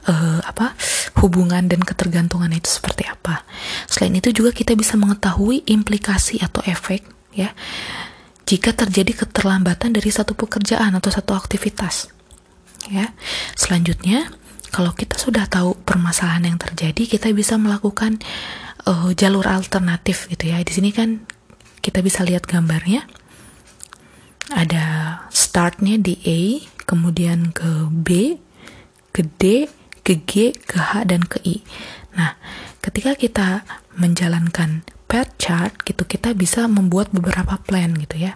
Uh, 0.00 0.40
apa 0.48 0.72
hubungan 1.20 1.68
dan 1.68 1.84
ketergantungan 1.84 2.50
itu 2.50 2.66
seperti 2.66 3.06
apa. 3.06 3.44
Selain 3.86 4.16
itu 4.16 4.32
juga 4.32 4.50
kita 4.50 4.72
bisa 4.72 4.96
mengetahui 4.96 5.68
implikasi 5.68 6.40
atau 6.40 6.64
efek 6.64 7.04
ya 7.36 7.52
jika 8.50 8.74
terjadi 8.74 9.22
keterlambatan 9.22 9.94
dari 9.94 10.10
satu 10.10 10.34
pekerjaan 10.34 10.90
atau 10.98 11.06
satu 11.06 11.38
aktivitas. 11.38 12.10
Ya. 12.90 13.14
Selanjutnya, 13.54 14.26
kalau 14.70 14.94
kita 14.94 15.18
sudah 15.18 15.50
tahu 15.50 15.74
permasalahan 15.82 16.54
yang 16.54 16.58
terjadi, 16.58 17.18
kita 17.18 17.34
bisa 17.34 17.58
melakukan 17.58 18.22
uh, 18.86 19.10
jalur 19.12 19.44
alternatif 19.50 20.30
gitu 20.30 20.50
ya. 20.50 20.62
Di 20.62 20.72
sini 20.72 20.94
kan 20.94 21.26
kita 21.82 22.00
bisa 22.00 22.22
lihat 22.22 22.46
gambarnya. 22.46 23.04
Ada 24.50 24.84
startnya 25.30 25.94
di 25.98 26.18
A, 26.26 26.40
kemudian 26.82 27.54
ke 27.54 27.86
B, 27.90 28.38
ke 29.14 29.22
D, 29.26 29.70
ke 30.02 30.18
G, 30.26 30.54
ke 30.54 30.78
H, 30.78 31.06
dan 31.06 31.22
ke 31.22 31.38
I. 31.46 31.62
Nah, 32.18 32.34
ketika 32.82 33.14
kita 33.14 33.62
menjalankan 33.94 34.82
path 35.06 35.38
chart 35.38 35.78
gitu, 35.86 36.02
kita 36.02 36.34
bisa 36.34 36.66
membuat 36.66 37.14
beberapa 37.14 37.62
plan 37.62 37.94
gitu 37.94 38.18
ya. 38.18 38.34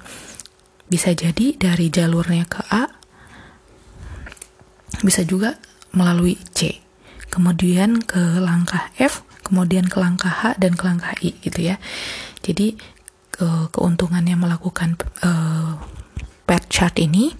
Bisa 0.86 1.10
jadi 1.10 1.58
dari 1.58 1.90
jalurnya 1.90 2.46
ke 2.46 2.62
A, 2.70 2.86
bisa 5.02 5.26
juga 5.26 5.58
melalui 5.94 6.36
C, 6.52 6.82
kemudian 7.30 8.02
ke 8.02 8.20
langkah 8.42 8.90
F, 8.98 9.22
kemudian 9.46 9.86
ke 9.86 9.96
langkah 10.02 10.30
H 10.30 10.58
dan 10.60 10.74
ke 10.74 10.82
langkah 10.84 11.14
I 11.22 11.32
gitu 11.40 11.62
ya. 11.62 11.80
Jadi 12.44 12.76
ke 13.34 13.70
keuntungannya 13.74 14.38
melakukan 14.38 14.94
uh, 15.26 15.78
path 16.46 16.66
chart 16.70 16.94
ini 17.02 17.34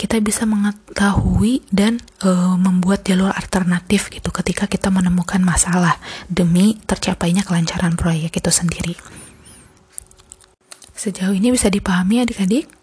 kita 0.00 0.16
bisa 0.24 0.48
mengetahui 0.48 1.60
dan 1.68 2.00
uh, 2.24 2.56
membuat 2.56 3.04
jalur 3.04 3.28
alternatif 3.36 4.08
gitu 4.08 4.32
ketika 4.32 4.64
kita 4.64 4.88
menemukan 4.88 5.44
masalah 5.44 6.00
demi 6.24 6.80
tercapainya 6.88 7.44
kelancaran 7.44 8.00
proyek 8.00 8.40
itu 8.40 8.48
sendiri. 8.48 8.96
Sejauh 10.96 11.36
ini 11.36 11.52
bisa 11.52 11.68
dipahami 11.68 12.24
adik-adik? 12.24 12.79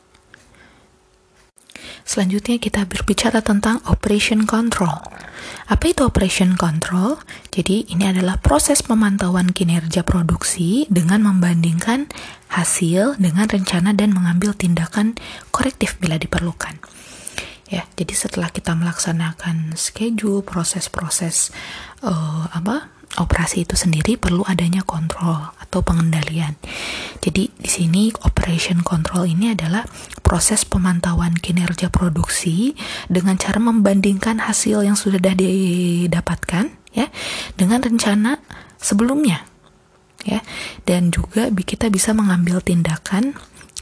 Selanjutnya 2.07 2.57
kita 2.57 2.85
berbicara 2.87 3.43
tentang 3.43 3.83
operation 3.87 4.47
control. 4.47 4.93
Apa 5.67 5.91
itu 5.91 6.03
operation 6.03 6.55
control? 6.55 7.19
Jadi 7.51 7.87
ini 7.91 8.07
adalah 8.07 8.39
proses 8.39 8.83
pemantauan 8.83 9.51
kinerja 9.51 10.03
produksi 10.03 10.87
dengan 10.87 11.23
membandingkan 11.23 12.07
hasil 12.51 13.19
dengan 13.19 13.47
rencana 13.47 13.91
dan 13.91 14.15
mengambil 14.15 14.55
tindakan 14.55 15.19
korektif 15.51 15.99
bila 15.99 16.15
diperlukan 16.15 16.79
ya 17.67 17.83
jadi 17.99 18.13
setelah 18.15 18.49
kita 18.51 18.71
melaksanakan 18.73 19.75
schedule 19.75 20.39
proses-proses 20.39 21.51
uh, 21.99 22.47
apa 22.47 22.87
operasi 23.15 23.63
itu 23.63 23.79
sendiri 23.79 24.19
perlu 24.19 24.43
adanya 24.43 24.83
kontrol 24.83 25.55
atau 25.63 25.79
pengendalian 25.79 26.59
jadi 27.23 27.47
di 27.47 27.69
sini 27.69 28.11
operation 28.27 28.83
control 28.83 29.31
ini 29.31 29.55
adalah 29.55 29.87
proses 30.19 30.67
pemantauan 30.67 31.39
kinerja 31.39 31.87
produksi 31.87 32.75
dengan 33.07 33.39
cara 33.39 33.63
membandingkan 33.63 34.43
hasil 34.43 34.83
yang 34.83 34.99
sudah 34.99 35.19
didapatkan 35.23 36.67
ya 36.91 37.07
dengan 37.55 37.79
rencana 37.79 38.43
sebelumnya 38.75 39.47
ya 40.27 40.43
dan 40.83 41.09
juga 41.15 41.47
kita 41.53 41.87
bisa 41.87 42.11
mengambil 42.11 42.59
tindakan 42.59 43.37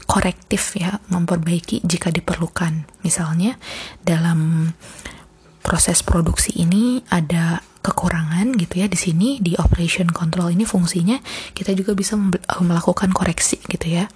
korektif 0.06 0.78
ya, 0.78 1.02
memperbaiki 1.10 1.82
jika 1.82 2.14
diperlukan. 2.14 2.86
Misalnya 3.02 3.58
dalam 4.00 4.70
proses 5.60 6.06
produksi 6.06 6.62
ini 6.62 7.02
ada 7.10 7.60
kekurangan 7.86 8.58
gitu 8.58 8.82
ya 8.82 8.90
di 8.90 8.98
sini 8.98 9.38
di 9.38 9.54
operation 9.54 10.10
control 10.10 10.50
ini 10.50 10.66
fungsinya 10.66 11.22
kita 11.54 11.70
juga 11.78 11.94
bisa 11.94 12.18
eh, 12.18 12.62
melakukan 12.62 13.14
koreksi 13.14 13.62
gitu 13.70 13.86
ya. 13.86 14.10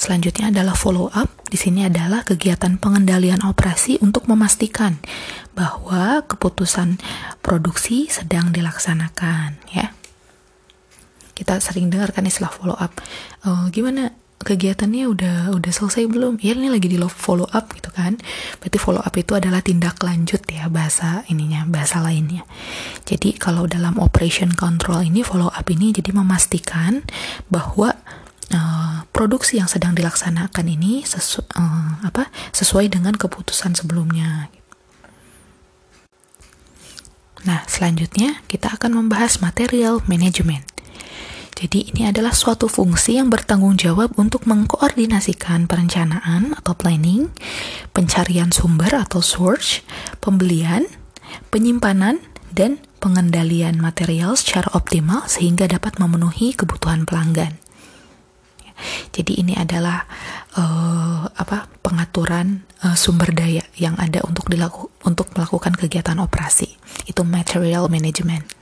Selanjutnya 0.00 0.48
adalah 0.52 0.76
follow 0.76 1.12
up. 1.12 1.28
Di 1.48 1.56
sini 1.60 1.84
adalah 1.84 2.24
kegiatan 2.24 2.76
pengendalian 2.80 3.44
operasi 3.44 4.00
untuk 4.00 4.28
memastikan 4.28 5.00
bahwa 5.56 6.24
keputusan 6.24 7.00
produksi 7.44 8.08
sedang 8.08 8.52
dilaksanakan 8.54 9.60
ya 9.72 9.92
kita 11.40 11.56
sering 11.56 11.88
dengar 11.88 12.12
kan 12.12 12.28
istilah 12.28 12.52
follow 12.52 12.76
up 12.76 12.92
uh, 13.48 13.72
gimana 13.72 14.12
kegiatannya 14.40 15.04
udah 15.04 15.36
udah 15.52 15.72
selesai 15.72 16.08
belum? 16.08 16.40
Ya 16.40 16.56
ini 16.56 16.72
lagi 16.72 16.88
di 16.88 16.96
follow 16.96 17.44
up 17.52 17.76
gitu 17.76 17.92
kan. 17.92 18.16
Berarti 18.58 18.78
follow 18.80 19.04
up 19.04 19.12
itu 19.14 19.36
adalah 19.36 19.60
tindak 19.60 20.00
lanjut 20.00 20.40
ya 20.48 20.72
bahasa 20.72 21.22
ininya 21.28 21.68
bahasa 21.68 22.00
lainnya. 22.00 22.48
Jadi 23.04 23.36
kalau 23.36 23.68
dalam 23.68 24.00
operation 24.00 24.56
control 24.56 25.04
ini 25.04 25.20
follow 25.20 25.52
up 25.52 25.66
ini 25.68 25.92
jadi 25.92 26.16
memastikan 26.16 27.04
bahwa 27.52 27.92
uh, 28.54 29.04
produksi 29.12 29.60
yang 29.60 29.68
sedang 29.68 29.92
dilaksanakan 29.92 30.66
ini 30.66 31.04
sesu, 31.04 31.44
uh, 31.44 32.00
apa 32.00 32.32
sesuai 32.56 32.88
dengan 32.88 33.14
keputusan 33.20 33.76
sebelumnya. 33.76 34.48
Nah, 37.40 37.64
selanjutnya 37.64 38.44
kita 38.52 38.76
akan 38.76 39.00
membahas 39.00 39.40
material 39.40 40.04
management. 40.04 40.79
Jadi 41.60 41.92
ini 41.92 42.08
adalah 42.08 42.32
suatu 42.32 42.72
fungsi 42.72 43.20
yang 43.20 43.28
bertanggung 43.28 43.76
jawab 43.76 44.16
untuk 44.16 44.48
mengkoordinasikan 44.48 45.68
perencanaan 45.68 46.56
atau 46.56 46.72
planning, 46.72 47.28
pencarian 47.92 48.48
sumber 48.48 48.96
atau 48.96 49.20
source, 49.20 49.84
pembelian, 50.24 50.88
penyimpanan, 51.52 52.24
dan 52.48 52.80
pengendalian 53.04 53.76
material 53.76 54.40
secara 54.40 54.72
optimal 54.72 55.28
sehingga 55.28 55.68
dapat 55.68 56.00
memenuhi 56.00 56.56
kebutuhan 56.56 57.04
pelanggan. 57.04 57.60
Jadi 59.12 59.36
ini 59.44 59.52
adalah 59.52 60.08
uh, 60.56 61.28
apa 61.28 61.68
pengaturan 61.84 62.64
uh, 62.80 62.96
sumber 62.96 63.36
daya 63.36 63.60
yang 63.76 64.00
ada 64.00 64.24
untuk 64.24 64.48
dilaku 64.48 64.88
untuk 65.04 65.28
melakukan 65.36 65.76
kegiatan 65.76 66.16
operasi. 66.16 66.80
Itu 67.04 67.28
material 67.28 67.92
management 67.92 68.59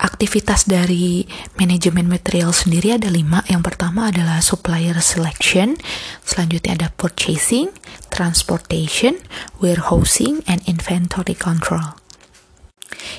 aktivitas 0.00 0.64
dari 0.64 1.28
manajemen 1.60 2.08
material 2.08 2.52
sendiri 2.56 2.96
ada 2.96 3.12
lima. 3.12 3.44
Yang 3.44 3.72
pertama 3.72 4.08
adalah 4.08 4.40
supplier 4.40 4.96
selection, 5.04 5.76
selanjutnya 6.24 6.80
ada 6.80 6.88
purchasing, 6.96 7.68
transportation, 8.08 9.20
warehousing, 9.60 10.40
and 10.48 10.64
inventory 10.64 11.36
control. 11.36 12.00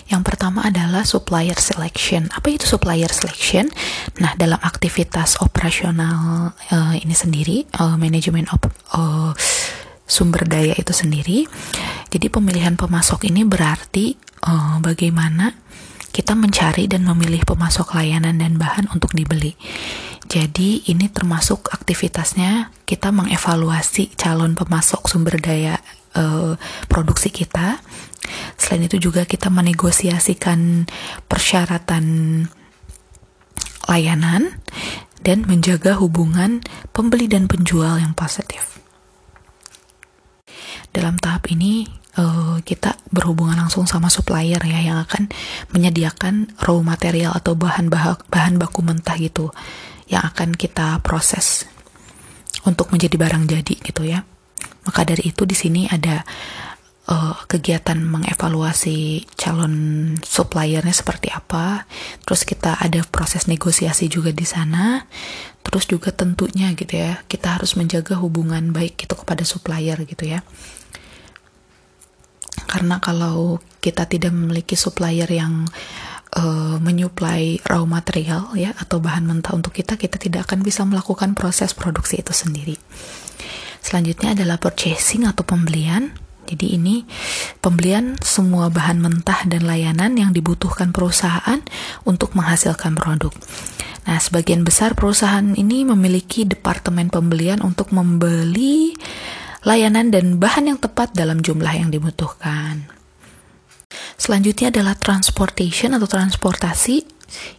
Yang 0.10 0.22
pertama 0.34 0.68
adalah 0.68 1.08
supplier 1.08 1.58
selection. 1.58 2.30
Apa 2.36 2.54
itu 2.54 2.68
supplier 2.68 3.10
selection? 3.10 3.72
Nah, 4.20 4.36
dalam 4.36 4.60
aktivitas 4.62 5.40
operasional 5.42 6.54
uh, 6.54 6.94
ini 6.98 7.16
sendiri, 7.16 7.66
uh, 7.80 7.96
manajemen 7.96 8.46
uh, 8.52 9.32
sumber 10.06 10.44
daya 10.44 10.76
itu 10.76 10.92
sendiri. 10.92 11.48
Jadi 12.12 12.28
pemilihan 12.28 12.76
pemasok 12.76 13.32
ini 13.32 13.48
berarti 13.48 14.20
uh, 14.44 14.84
bagaimana 14.84 15.56
kita 16.12 16.36
mencari 16.36 16.92
dan 16.92 17.08
memilih 17.08 17.42
pemasok 17.48 17.96
layanan 17.96 18.38
dan 18.38 18.60
bahan 18.60 18.92
untuk 18.92 19.16
dibeli. 19.16 19.56
Jadi 20.32 20.88
ini 20.88 21.12
termasuk 21.12 21.72
aktivitasnya 21.72 22.72
kita 22.88 23.12
mengevaluasi 23.12 24.16
calon 24.16 24.56
pemasok 24.56 25.08
sumber 25.08 25.40
daya 25.40 25.76
uh, 26.16 26.56
produksi 26.88 27.32
kita. 27.32 27.84
Selain 28.56 28.88
itu 28.88 29.12
juga 29.12 29.28
kita 29.28 29.52
menegosiasikan 29.52 30.88
persyaratan 31.28 32.06
layanan 33.90 34.56
dan 35.20 35.44
menjaga 35.44 35.98
hubungan 36.00 36.64
pembeli 36.96 37.28
dan 37.28 37.52
penjual 37.52 38.00
yang 38.00 38.16
positif. 38.16 38.80
Dalam 40.92 41.20
tahap 41.20 41.48
ini 41.52 42.01
uh, 42.20 42.60
kita 42.64 42.98
berhubungan 43.12 43.56
langsung 43.60 43.88
sama 43.88 44.12
supplier 44.12 44.60
ya 44.64 44.80
yang 44.82 44.98
akan 45.04 45.32
menyediakan 45.72 46.52
raw 46.60 46.80
material 46.84 47.36
atau 47.36 47.56
bahan 47.56 47.88
bahan 48.28 48.56
baku 48.60 48.82
mentah 48.84 49.16
gitu 49.20 49.52
yang 50.12 50.28
akan 50.28 50.52
kita 50.56 51.00
proses 51.00 51.68
untuk 52.68 52.92
menjadi 52.92 53.16
barang 53.16 53.48
jadi 53.48 53.76
gitu 53.80 54.04
ya. 54.04 54.28
Maka 54.84 55.06
dari 55.08 55.30
itu 55.30 55.46
di 55.46 55.56
sini 55.56 55.86
ada 55.88 56.26
uh, 57.08 57.38
kegiatan 57.48 57.96
mengevaluasi 58.02 59.30
calon 59.40 59.74
suppliernya 60.20 60.92
seperti 60.92 61.32
apa. 61.32 61.86
Terus 62.28 62.44
kita 62.44 62.82
ada 62.82 63.02
proses 63.08 63.48
negosiasi 63.48 64.12
juga 64.12 64.36
di 64.36 64.44
sana. 64.44 65.06
Terus 65.62 65.86
juga 65.86 66.10
tentunya 66.10 66.74
gitu 66.74 66.98
ya, 66.98 67.22
kita 67.30 67.62
harus 67.62 67.78
menjaga 67.78 68.18
hubungan 68.18 68.74
baik 68.74 69.06
gitu 69.06 69.14
kepada 69.14 69.46
supplier 69.46 69.96
gitu 70.10 70.26
ya 70.26 70.42
karena 72.72 73.04
kalau 73.04 73.60
kita 73.84 74.08
tidak 74.08 74.32
memiliki 74.32 74.80
supplier 74.80 75.28
yang 75.28 75.68
uh, 76.40 76.80
menyuplai 76.80 77.60
raw 77.68 77.84
material 77.84 78.56
ya 78.56 78.72
atau 78.80 79.04
bahan 79.04 79.28
mentah 79.28 79.52
untuk 79.52 79.76
kita, 79.76 80.00
kita 80.00 80.16
tidak 80.16 80.48
akan 80.48 80.64
bisa 80.64 80.88
melakukan 80.88 81.36
proses 81.36 81.76
produksi 81.76 82.24
itu 82.24 82.32
sendiri. 82.32 82.80
Selanjutnya 83.84 84.38
adalah 84.38 84.56
purchasing 84.62 85.28
atau 85.28 85.44
pembelian. 85.44 86.16
Jadi 86.48 86.76
ini 86.76 87.08
pembelian 87.64 88.20
semua 88.20 88.68
bahan 88.68 89.00
mentah 89.00 89.48
dan 89.48 89.64
layanan 89.64 90.20
yang 90.20 90.36
dibutuhkan 90.36 90.92
perusahaan 90.92 91.64
untuk 92.04 92.36
menghasilkan 92.36 92.98
produk. 92.98 93.32
Nah, 94.04 94.18
sebagian 94.18 94.66
besar 94.66 94.98
perusahaan 94.98 95.54
ini 95.56 95.86
memiliki 95.86 96.44
departemen 96.44 97.08
pembelian 97.08 97.62
untuk 97.62 97.94
membeli 97.96 98.98
layanan 99.62 100.10
dan 100.10 100.42
bahan 100.42 100.74
yang 100.74 100.80
tepat 100.82 101.14
dalam 101.14 101.42
jumlah 101.42 101.72
yang 101.72 101.90
dibutuhkan. 101.94 102.90
Selanjutnya 104.18 104.72
adalah 104.72 104.96
transportation 104.98 105.98
atau 105.98 106.08
transportasi. 106.08 107.04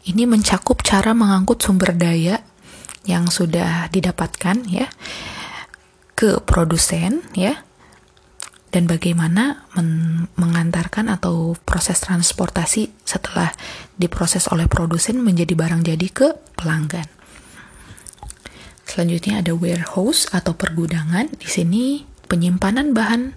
Ini 0.08 0.28
mencakup 0.28 0.84
cara 0.84 1.16
mengangkut 1.16 1.64
sumber 1.64 1.96
daya 1.96 2.38
yang 3.08 3.26
sudah 3.26 3.90
didapatkan 3.90 4.62
ya 4.68 4.86
ke 6.14 6.38
produsen 6.44 7.24
ya 7.34 7.58
dan 8.72 8.88
bagaimana 8.88 9.68
men 9.76 10.28
mengantarkan 10.38 11.12
atau 11.12 11.58
proses 11.66 12.00
transportasi 12.00 12.88
setelah 13.04 13.52
diproses 13.98 14.48
oleh 14.48 14.64
produsen 14.64 15.20
menjadi 15.20 15.52
barang 15.52 15.82
jadi 15.84 16.08
ke 16.08 16.28
pelanggan. 16.56 17.21
Selanjutnya 18.92 19.40
ada 19.40 19.56
warehouse 19.56 20.28
atau 20.28 20.52
pergudangan. 20.52 21.32
Di 21.40 21.48
sini 21.48 22.04
penyimpanan 22.28 22.92
bahan 22.92 23.32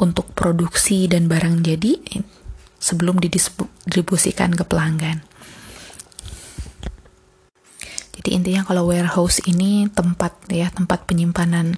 untuk 0.00 0.32
produksi 0.32 1.04
dan 1.12 1.28
barang 1.28 1.60
jadi 1.60 2.00
sebelum 2.80 3.20
didistribusikan 3.20 4.56
ke 4.56 4.64
pelanggan. 4.64 5.20
Jadi 8.16 8.28
intinya 8.32 8.64
kalau 8.64 8.88
warehouse 8.88 9.44
ini 9.44 9.92
tempat 9.92 10.48
ya, 10.48 10.72
tempat 10.72 11.04
penyimpanan 11.04 11.76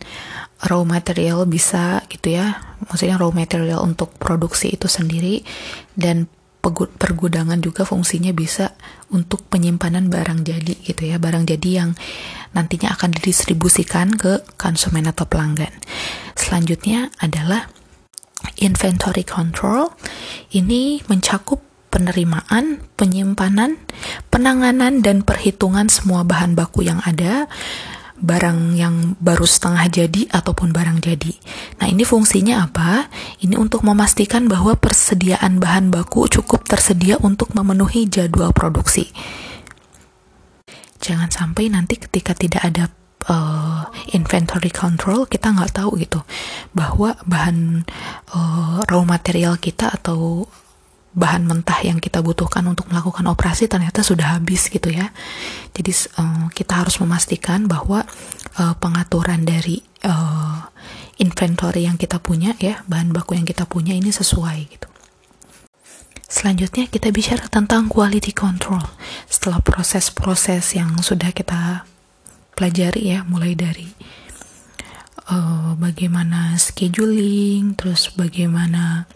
raw 0.62 0.86
material 0.86 1.50
bisa 1.50 1.98
gitu 2.06 2.38
ya. 2.38 2.62
Maksudnya 2.86 3.18
raw 3.18 3.34
material 3.34 3.82
untuk 3.82 4.14
produksi 4.22 4.70
itu 4.70 4.86
sendiri 4.86 5.42
dan 5.98 6.30
pergudangan 6.72 7.60
juga 7.60 7.84
fungsinya 7.84 8.32
bisa 8.32 8.72
untuk 9.12 9.44
penyimpanan 9.52 10.08
barang 10.08 10.46
jadi 10.46 10.74
gitu 10.80 11.02
ya 11.04 11.20
barang 11.20 11.44
jadi 11.44 11.84
yang 11.84 11.90
nantinya 12.56 12.94
akan 12.96 13.12
didistribusikan 13.20 14.14
ke 14.14 14.40
konsumen 14.56 15.04
atau 15.10 15.28
pelanggan. 15.28 15.74
Selanjutnya 16.38 17.12
adalah 17.20 17.68
inventory 18.62 19.26
control. 19.26 19.92
Ini 20.54 21.04
mencakup 21.10 21.60
penerimaan, 21.94 22.82
penyimpanan, 22.98 23.78
penanganan, 24.26 24.98
dan 24.98 25.22
perhitungan 25.22 25.86
semua 25.86 26.26
bahan 26.26 26.58
baku 26.58 26.82
yang 26.82 26.98
ada, 27.06 27.46
barang 28.24 28.80
yang 28.80 29.20
baru 29.20 29.44
setengah 29.44 29.84
jadi 29.92 30.22
ataupun 30.32 30.72
barang 30.72 31.04
jadi. 31.04 31.36
Nah, 31.78 31.92
ini 31.92 32.08
fungsinya 32.08 32.64
apa? 32.64 33.12
Ini 33.44 33.60
untuk 33.60 33.84
memastikan 33.84 34.48
bahwa 34.48 34.72
persediaan 34.80 35.60
bahan 35.60 35.92
baku 35.92 36.24
cukup 36.32 36.64
tersedia 36.64 37.20
untuk 37.20 37.52
memenuhi 37.52 38.08
jadwal 38.08 38.56
produksi. 38.56 39.12
Jangan 41.04 41.28
sampai 41.28 41.68
nanti 41.68 42.00
ketika 42.00 42.32
tidak 42.32 42.64
ada 42.64 42.88
uh, 43.28 43.84
inventory 44.16 44.72
control 44.72 45.28
kita 45.28 45.52
nggak 45.52 45.76
tahu 45.76 46.00
gitu 46.00 46.24
bahwa 46.72 47.16
bahan 47.28 47.84
uh, 48.32 48.80
raw 48.88 49.02
material 49.04 49.60
kita 49.60 49.92
atau 49.92 50.48
bahan 51.14 51.46
mentah 51.46 51.78
yang 51.86 52.02
kita 52.02 52.18
butuhkan 52.20 52.66
untuk 52.66 52.90
melakukan 52.90 53.22
operasi 53.30 53.70
ternyata 53.70 54.02
sudah 54.02 54.36
habis 54.36 54.66
gitu 54.66 54.90
ya. 54.90 55.14
Jadi 55.70 55.90
uh, 56.18 56.50
kita 56.50 56.82
harus 56.82 56.98
memastikan 56.98 57.70
bahwa 57.70 58.02
uh, 58.58 58.74
pengaturan 58.82 59.46
dari 59.46 59.78
uh, 60.02 60.66
inventory 61.22 61.86
yang 61.86 61.94
kita 61.94 62.18
punya 62.18 62.58
ya, 62.58 62.82
bahan 62.90 63.14
baku 63.14 63.38
yang 63.38 63.46
kita 63.46 63.62
punya 63.64 63.94
ini 63.94 64.10
sesuai 64.10 64.58
gitu. 64.66 64.88
Selanjutnya 66.26 66.90
kita 66.90 67.14
bicara 67.14 67.46
tentang 67.46 67.86
quality 67.86 68.34
control. 68.34 68.82
Setelah 69.30 69.62
proses-proses 69.62 70.74
yang 70.74 70.98
sudah 70.98 71.30
kita 71.30 71.86
pelajari 72.58 73.14
ya, 73.14 73.22
mulai 73.22 73.54
dari 73.54 73.86
uh, 75.30 75.78
bagaimana 75.78 76.58
scheduling, 76.58 77.78
terus 77.78 78.10
bagaimana 78.18 79.06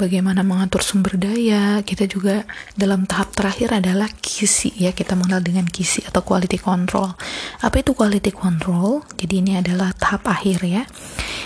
bagaimana 0.00 0.40
mengatur 0.40 0.80
sumber 0.80 1.20
daya. 1.20 1.84
Kita 1.84 2.08
juga 2.08 2.48
dalam 2.72 3.04
tahap 3.04 3.36
terakhir 3.36 3.76
adalah 3.76 4.08
kisi 4.08 4.72
ya, 4.80 4.96
kita 4.96 5.12
mengenal 5.12 5.44
dengan 5.44 5.68
kisi 5.68 6.00
atau 6.08 6.24
quality 6.24 6.56
control. 6.56 7.12
Apa 7.60 7.84
itu 7.84 7.92
quality 7.92 8.32
control? 8.32 9.04
Jadi 9.20 9.44
ini 9.44 9.52
adalah 9.60 9.92
tahap 9.92 10.24
akhir 10.32 10.64
ya. 10.64 10.88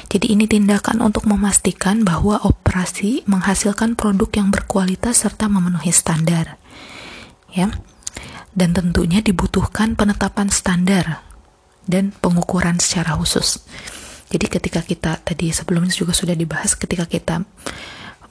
Jadi 0.06 0.30
ini 0.30 0.46
tindakan 0.46 1.02
untuk 1.02 1.26
memastikan 1.26 2.06
bahwa 2.06 2.38
operasi 2.46 3.26
menghasilkan 3.26 3.98
produk 3.98 4.30
yang 4.38 4.54
berkualitas 4.54 5.26
serta 5.26 5.50
memenuhi 5.50 5.90
standar. 5.90 6.54
Ya. 7.50 7.74
Dan 8.54 8.70
tentunya 8.70 9.18
dibutuhkan 9.18 9.98
penetapan 9.98 10.46
standar 10.46 11.26
dan 11.90 12.14
pengukuran 12.22 12.78
secara 12.78 13.18
khusus. 13.18 13.66
Jadi 14.30 14.46
ketika 14.46 14.80
kita 14.82 15.18
tadi 15.22 15.50
sebelumnya 15.50 15.90
juga 15.90 16.14
sudah 16.14 16.34
dibahas 16.34 16.74
ketika 16.74 17.06
kita 17.06 17.42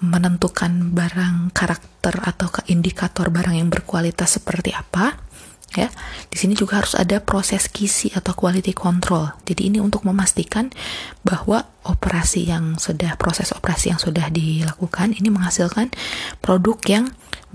menentukan 0.03 0.91
barang 0.91 1.55
karakter 1.55 2.19
atau 2.19 2.51
indikator 2.67 3.31
barang 3.31 3.55
yang 3.55 3.71
berkualitas 3.71 4.35
seperti 4.35 4.75
apa 4.75 5.15
ya. 5.79 5.87
Di 6.27 6.35
sini 6.35 6.53
juga 6.59 6.83
harus 6.83 6.93
ada 6.93 7.23
proses 7.23 7.71
kisi 7.71 8.11
atau 8.11 8.35
quality 8.35 8.75
control. 8.75 9.31
Jadi 9.47 9.71
ini 9.71 9.79
untuk 9.79 10.03
memastikan 10.03 10.75
bahwa 11.23 11.63
operasi 11.87 12.51
yang 12.51 12.75
sudah 12.75 13.15
proses 13.15 13.55
operasi 13.55 13.95
yang 13.95 14.01
sudah 14.01 14.27
dilakukan 14.27 15.15
ini 15.15 15.31
menghasilkan 15.31 15.95
produk 16.43 16.77
yang 16.85 17.05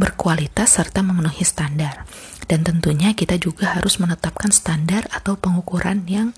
berkualitas 0.01 0.81
serta 0.81 1.05
memenuhi 1.05 1.45
standar. 1.45 2.09
Dan 2.49 2.65
tentunya 2.65 3.13
kita 3.13 3.37
juga 3.37 3.77
harus 3.77 4.01
menetapkan 4.01 4.49
standar 4.49 5.05
atau 5.13 5.37
pengukuran 5.37 6.09
yang 6.09 6.33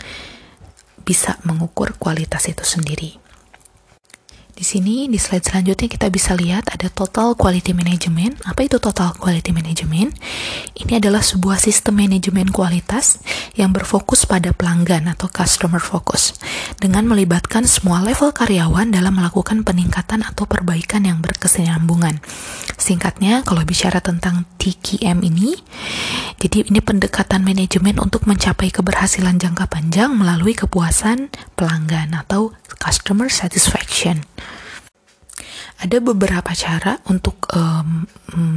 bisa 1.06 1.38
mengukur 1.46 1.94
kualitas 1.96 2.50
itu 2.50 2.66
sendiri 2.66 3.29
di 4.60 4.68
sini 4.68 5.08
di 5.08 5.16
slide 5.16 5.40
selanjutnya 5.40 5.88
kita 5.88 6.12
bisa 6.12 6.36
lihat 6.36 6.68
ada 6.68 6.92
total 6.92 7.32
quality 7.32 7.72
management. 7.72 8.44
Apa 8.44 8.68
itu 8.68 8.76
total 8.76 9.16
quality 9.16 9.56
management? 9.56 10.12
Ini 10.76 11.00
adalah 11.00 11.24
sebuah 11.24 11.56
sistem 11.56 11.96
manajemen 12.04 12.52
kualitas 12.52 13.24
yang 13.56 13.72
berfokus 13.72 14.28
pada 14.28 14.52
pelanggan 14.52 15.08
atau 15.08 15.32
customer 15.32 15.80
focus 15.80 16.36
dengan 16.76 17.08
melibatkan 17.08 17.64
semua 17.64 18.04
level 18.04 18.36
karyawan 18.36 18.92
dalam 18.92 19.16
melakukan 19.16 19.64
peningkatan 19.64 20.20
atau 20.28 20.44
perbaikan 20.44 21.08
yang 21.08 21.24
berkesinambungan. 21.24 22.20
Singkatnya, 22.76 23.40
kalau 23.48 23.64
bicara 23.64 24.04
tentang 24.04 24.44
TQM 24.60 25.24
ini, 25.24 25.56
jadi 26.36 26.68
ini 26.68 26.84
pendekatan 26.84 27.40
manajemen 27.48 27.96
untuk 27.96 28.28
mencapai 28.28 28.68
keberhasilan 28.68 29.40
jangka 29.40 29.72
panjang 29.72 30.12
melalui 30.12 30.52
kepuasan 30.52 31.32
pelanggan 31.56 32.12
atau 32.12 32.52
customer 32.76 33.32
satisfaction. 33.32 34.29
Ada 35.80 35.96
beberapa 36.04 36.52
cara 36.52 37.00
untuk 37.08 37.48
um, 37.56 38.04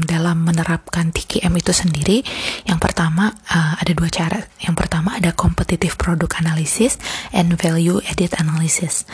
dalam 0.04 0.44
menerapkan 0.44 1.16
TKM 1.16 1.56
itu 1.56 1.72
sendiri. 1.72 2.18
Yang 2.68 2.80
pertama 2.84 3.32
uh, 3.32 3.80
ada 3.80 3.92
dua 3.96 4.12
cara. 4.12 4.44
Yang 4.60 4.76
pertama 4.76 5.16
ada 5.16 5.32
competitive 5.32 5.96
product 5.96 6.36
analysis 6.44 7.00
and 7.32 7.56
value 7.56 8.04
added 8.12 8.36
analysis. 8.36 9.08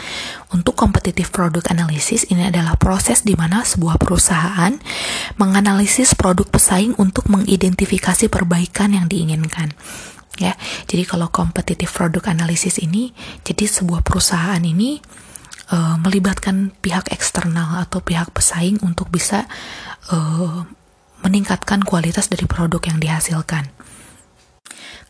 Untuk 0.50 0.74
competitive 0.74 1.30
product 1.30 1.70
analysis 1.70 2.26
ini 2.28 2.50
adalah 2.50 2.74
proses 2.74 3.22
di 3.22 3.38
mana 3.38 3.62
sebuah 3.62 3.96
perusahaan 4.02 4.74
menganalisis 5.38 6.18
produk 6.18 6.50
pesaing 6.50 6.98
untuk 6.98 7.30
mengidentifikasi 7.30 8.26
perbaikan 8.26 8.90
yang 8.90 9.06
diinginkan 9.06 9.70
ya. 10.40 10.56
Jadi 10.88 11.04
kalau 11.04 11.28
competitive 11.28 11.92
product 11.92 12.26
analysis 12.26 12.80
ini 12.80 13.12
jadi 13.44 13.68
sebuah 13.68 14.00
perusahaan 14.00 14.60
ini 14.64 14.98
uh, 15.70 15.96
melibatkan 16.02 16.74
pihak 16.82 17.10
eksternal 17.14 17.80
atau 17.80 18.02
pihak 18.02 18.30
pesaing 18.34 18.82
untuk 18.82 19.08
bisa 19.08 19.46
uh, 20.12 20.66
meningkatkan 21.24 21.84
kualitas 21.86 22.28
dari 22.28 22.44
produk 22.44 22.80
yang 22.84 22.98
dihasilkan. 22.98 23.70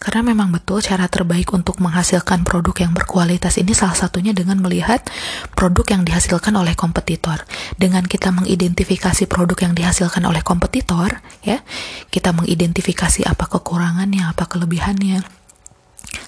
Karena 0.00 0.32
memang 0.32 0.48
betul 0.48 0.80
cara 0.80 1.12
terbaik 1.12 1.52
untuk 1.52 1.76
menghasilkan 1.76 2.40
produk 2.40 2.72
yang 2.88 2.96
berkualitas 2.96 3.60
ini 3.60 3.76
salah 3.76 3.92
satunya 3.92 4.32
dengan 4.32 4.56
melihat 4.56 5.04
produk 5.52 5.84
yang 5.92 6.08
dihasilkan 6.08 6.56
oleh 6.56 6.72
kompetitor. 6.72 7.44
Dengan 7.76 8.08
kita 8.08 8.32
mengidentifikasi 8.32 9.28
produk 9.28 9.60
yang 9.60 9.76
dihasilkan 9.76 10.24
oleh 10.24 10.40
kompetitor, 10.40 11.20
ya, 11.44 11.60
kita 12.08 12.32
mengidentifikasi 12.32 13.28
apa 13.28 13.44
kekurangannya, 13.44 14.24
apa 14.24 14.48
kelebihannya. 14.48 15.39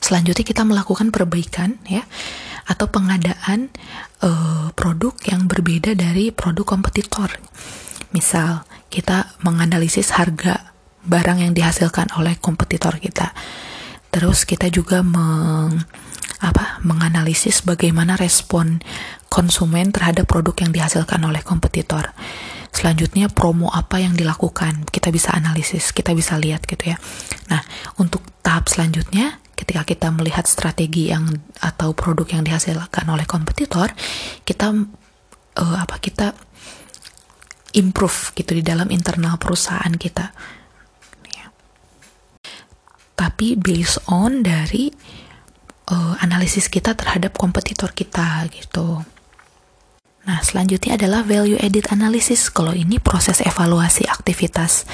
Selanjutnya 0.03 0.45
kita 0.47 0.63
melakukan 0.67 1.11
perbaikan, 1.15 1.79
ya 1.87 2.03
atau 2.67 2.87
pengadaan 2.87 3.75
uh, 4.23 4.71
produk 4.79 5.15
yang 5.27 5.51
berbeda 5.51 5.99
dari 5.99 6.31
produk 6.31 6.63
kompetitor. 6.63 7.31
Misal, 8.15 8.63
kita 8.87 9.35
menganalisis 9.43 10.15
harga 10.15 10.71
barang 11.03 11.43
yang 11.43 11.53
dihasilkan 11.57 12.15
oleh 12.15 12.39
kompetitor 12.39 13.03
kita. 13.03 13.35
Terus 14.13 14.47
kita 14.47 14.71
juga 14.71 15.03
meng, 15.03 15.83
apa, 16.39 16.79
menganalisis 16.87 17.65
bagaimana 17.67 18.15
respon 18.15 18.85
konsumen 19.33 19.91
terhadap 19.91 20.29
produk 20.29 20.55
yang 20.63 20.71
dihasilkan 20.71 21.19
oleh 21.25 21.41
kompetitor. 21.43 22.13
Selanjutnya 22.73 23.29
promo 23.29 23.69
apa 23.73 24.01
yang 24.01 24.15
dilakukan, 24.15 24.87
kita 24.89 25.13
bisa 25.13 25.33
analisis, 25.35 25.91
kita 25.93 26.13
bisa 26.17 26.39
lihat 26.39 26.65
gitu 26.69 26.95
ya. 26.95 26.97
Nah, 27.51 27.61
untuk 28.01 28.23
tahap 28.45 28.69
selanjutnya 28.69 29.42
ketika 29.73 29.89
kita 29.89 30.09
melihat 30.13 30.45
strategi 30.45 31.09
yang 31.09 31.25
atau 31.65 31.97
produk 31.97 32.29
yang 32.29 32.45
dihasilkan 32.45 33.09
oleh 33.09 33.25
kompetitor 33.25 33.89
kita 34.45 34.69
uh, 35.57 35.77
apa 35.81 35.97
kita 35.97 36.37
improve 37.73 38.37
gitu 38.37 38.53
di 38.53 38.61
dalam 38.61 38.93
internal 38.93 39.41
perusahaan 39.41 39.97
kita 39.97 40.29
ya. 41.33 41.49
tapi 43.17 43.57
based 43.57 44.05
on 44.13 44.45
dari 44.45 44.93
uh, 45.89 46.21
analisis 46.21 46.69
kita 46.69 46.93
terhadap 46.93 47.33
kompetitor 47.41 47.97
kita 47.97 48.45
gitu 48.53 49.01
Nah, 50.23 50.39
selanjutnya 50.39 50.95
adalah 50.95 51.27
value 51.27 51.59
added 51.59 51.91
analysis. 51.91 52.47
Kalau 52.47 52.71
ini 52.71 53.03
proses 53.03 53.43
evaluasi 53.43 54.07
aktivitas 54.07 54.87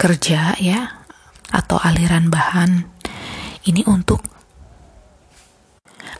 kerja 0.00 0.56
ya 0.56 1.04
atau 1.52 1.76
aliran 1.84 2.32
bahan 2.32 2.93
ini 3.68 3.84
untuk 3.88 4.20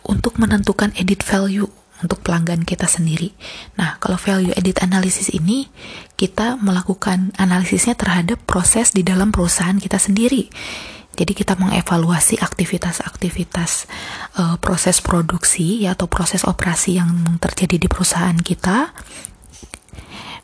untuk 0.05 0.37
menentukan 0.37 0.93
edit 1.01 1.25
value 1.25 1.69
untuk 2.05 2.21
pelanggan 2.21 2.69
kita 2.69 2.85
sendiri. 2.85 3.33
Nah, 3.81 3.97
kalau 3.97 4.21
value 4.21 4.53
edit 4.53 4.85
analysis 4.85 5.33
ini 5.33 5.73
kita 6.21 6.61
melakukan 6.61 7.33
analisisnya 7.41 7.97
terhadap 7.97 8.45
proses 8.45 8.93
di 8.93 9.01
dalam 9.01 9.33
perusahaan 9.33 9.81
kita 9.81 9.97
sendiri. 9.97 10.53
Jadi 11.15 11.33
kita 11.33 11.55
mengevaluasi 11.55 12.43
aktivitas-aktivitas 12.43 13.87
uh, 14.37 14.57
proses 14.59 14.99
produksi 14.99 15.87
ya, 15.87 15.95
atau 15.95 16.11
proses 16.11 16.43
operasi 16.43 16.99
yang 16.99 17.39
terjadi 17.39 17.79
di 17.79 17.87
perusahaan 17.87 18.35
kita, 18.35 18.91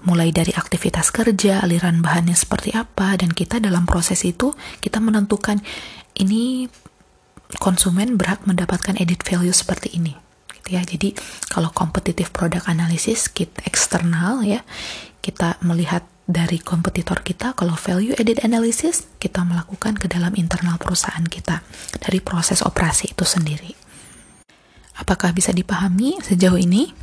mulai 0.07 0.31
dari 0.31 0.55
aktivitas 0.55 1.11
kerja, 1.11 1.59
aliran 1.61 1.99
bahannya 1.99 2.39
seperti 2.39 2.71
apa, 2.73 3.19
dan 3.19 3.35
kita 3.35 3.59
dalam 3.59 3.83
proses 3.83 4.23
itu 4.23 4.55
kita 4.79 5.03
menentukan 5.03 5.59
ini 6.23 6.71
konsumen 7.59 8.15
berhak 8.15 8.47
mendapatkan 8.47 8.95
edit 9.01 9.27
value 9.27 9.55
seperti 9.55 9.97
ini 9.99 10.15
gitu 10.61 10.79
ya. 10.79 10.83
Jadi 10.87 11.17
kalau 11.51 11.75
competitive 11.75 12.31
product 12.31 12.71
analysis 12.71 13.27
kita 13.27 13.65
eksternal 13.67 14.47
ya, 14.47 14.63
kita 15.19 15.59
melihat 15.67 16.07
dari 16.31 16.63
kompetitor 16.63 17.27
kita, 17.27 17.59
kalau 17.59 17.75
value 17.75 18.15
added 18.15 18.39
analysis 18.47 19.11
kita 19.19 19.43
melakukan 19.43 19.99
ke 19.99 20.07
dalam 20.07 20.31
internal 20.39 20.79
perusahaan 20.79 21.27
kita 21.27 21.67
dari 21.99 22.23
proses 22.23 22.63
operasi 22.63 23.11
itu 23.11 23.27
sendiri. 23.27 23.75
Apakah 25.03 25.35
bisa 25.35 25.51
dipahami 25.51 26.23
sejauh 26.23 26.61
ini? 26.61 26.95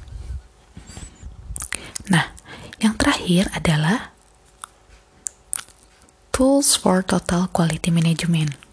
Nah, 2.08 2.32
yang 2.80 2.95
terakhir 2.95 3.52
adalah 3.52 4.16
tools 6.32 6.78
for 6.78 7.04
total 7.04 7.52
quality 7.52 7.91
management. 7.91 8.66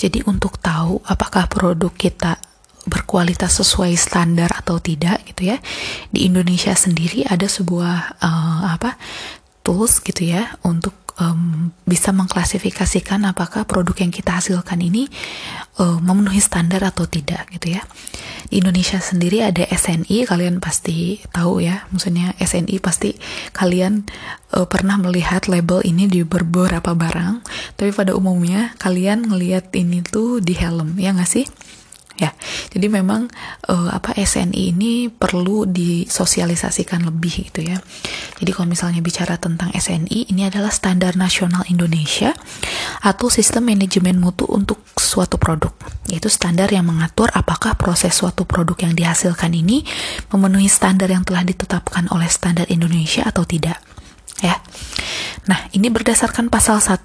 Jadi 0.00 0.24
untuk 0.24 0.56
tahu 0.56 1.04
apakah 1.04 1.44
produk 1.44 1.92
kita 1.92 2.40
berkualitas 2.88 3.60
sesuai 3.60 3.92
standar 4.00 4.48
atau 4.56 4.80
tidak 4.80 5.20
gitu 5.28 5.52
ya. 5.52 5.60
Di 6.08 6.24
Indonesia 6.24 6.72
sendiri 6.72 7.28
ada 7.28 7.44
sebuah 7.44 8.16
uh, 8.16 8.62
apa 8.72 8.96
tools 9.60 10.00
gitu 10.00 10.24
ya 10.24 10.56
untuk 10.64 10.96
um, 11.20 11.70
bisa 11.84 12.10
mengklasifikasikan 12.10 13.22
apakah 13.28 13.68
produk 13.68 13.94
yang 14.00 14.10
kita 14.10 14.40
hasilkan 14.40 14.80
ini 14.80 15.06
uh, 15.78 16.00
memenuhi 16.00 16.40
standar 16.40 16.82
atau 16.82 17.04
tidak 17.04 17.46
gitu 17.52 17.76
ya. 17.76 17.84
Di 18.50 18.58
Indonesia 18.58 18.98
sendiri 18.98 19.44
ada 19.44 19.62
SNI, 19.68 20.26
kalian 20.26 20.58
pasti 20.58 21.22
tahu 21.30 21.62
ya, 21.62 21.86
maksudnya 21.94 22.34
SNI 22.40 22.82
pasti 22.82 23.14
kalian 23.54 24.08
uh, 24.56 24.66
pernah 24.66 24.98
melihat 24.98 25.46
label 25.46 25.84
ini 25.86 26.10
di 26.10 26.26
beberapa 26.26 26.96
barang, 26.96 27.46
tapi 27.78 27.94
pada 27.94 28.16
umumnya 28.16 28.74
kalian 28.80 29.30
ngelihat 29.30 29.70
ini 29.76 30.02
tuh 30.02 30.42
di 30.42 30.56
helm, 30.58 30.98
ya 30.98 31.14
nggak 31.14 31.30
sih? 31.30 31.46
Ya. 32.20 32.36
Jadi 32.68 32.86
memang 32.92 33.32
uh, 33.72 33.88
apa 33.88 34.12
SNI 34.12 34.76
ini 34.76 35.08
perlu 35.08 35.64
disosialisasikan 35.64 37.08
lebih 37.08 37.48
gitu 37.48 37.64
ya. 37.64 37.80
Jadi 38.36 38.50
kalau 38.52 38.68
misalnya 38.68 39.00
bicara 39.00 39.40
tentang 39.40 39.72
SNI 39.72 40.28
ini 40.28 40.44
adalah 40.44 40.68
standar 40.68 41.16
nasional 41.16 41.64
Indonesia 41.72 42.36
atau 43.00 43.32
sistem 43.32 43.72
manajemen 43.72 44.20
mutu 44.20 44.44
untuk 44.44 44.84
suatu 45.00 45.40
produk. 45.40 45.72
Yaitu 46.12 46.28
standar 46.28 46.68
yang 46.68 46.84
mengatur 46.84 47.32
apakah 47.32 47.74
proses 47.80 48.12
suatu 48.12 48.44
produk 48.44 48.76
yang 48.84 48.92
dihasilkan 48.92 49.56
ini 49.56 49.82
memenuhi 50.28 50.68
standar 50.68 51.08
yang 51.08 51.24
telah 51.24 51.42
ditetapkan 51.42 52.12
oleh 52.12 52.28
standar 52.28 52.68
Indonesia 52.68 53.24
atau 53.24 53.48
tidak. 53.48 53.80
Ya. 54.40 54.56
Nah, 55.48 55.68
ini 55.76 55.92
berdasarkan 55.92 56.48
pasal 56.48 56.80
1 56.80 56.96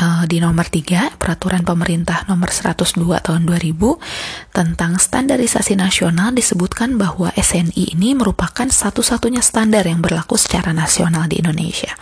uh, 0.00 0.24
di 0.26 0.42
nomor 0.42 0.66
3 0.66 1.18
peraturan 1.20 1.62
pemerintah 1.62 2.26
nomor 2.26 2.50
102 2.50 2.98
tahun 3.22 3.42
2000 3.46 4.54
tentang 4.54 4.98
standarisasi 4.98 5.78
nasional 5.78 6.34
disebutkan 6.34 6.98
bahwa 6.98 7.30
SNI 7.34 7.94
ini 7.94 8.16
merupakan 8.18 8.66
satu-satunya 8.66 9.42
standar 9.44 9.86
yang 9.86 10.02
berlaku 10.02 10.34
secara 10.34 10.74
nasional 10.74 11.30
di 11.30 11.38
Indonesia. 11.42 11.94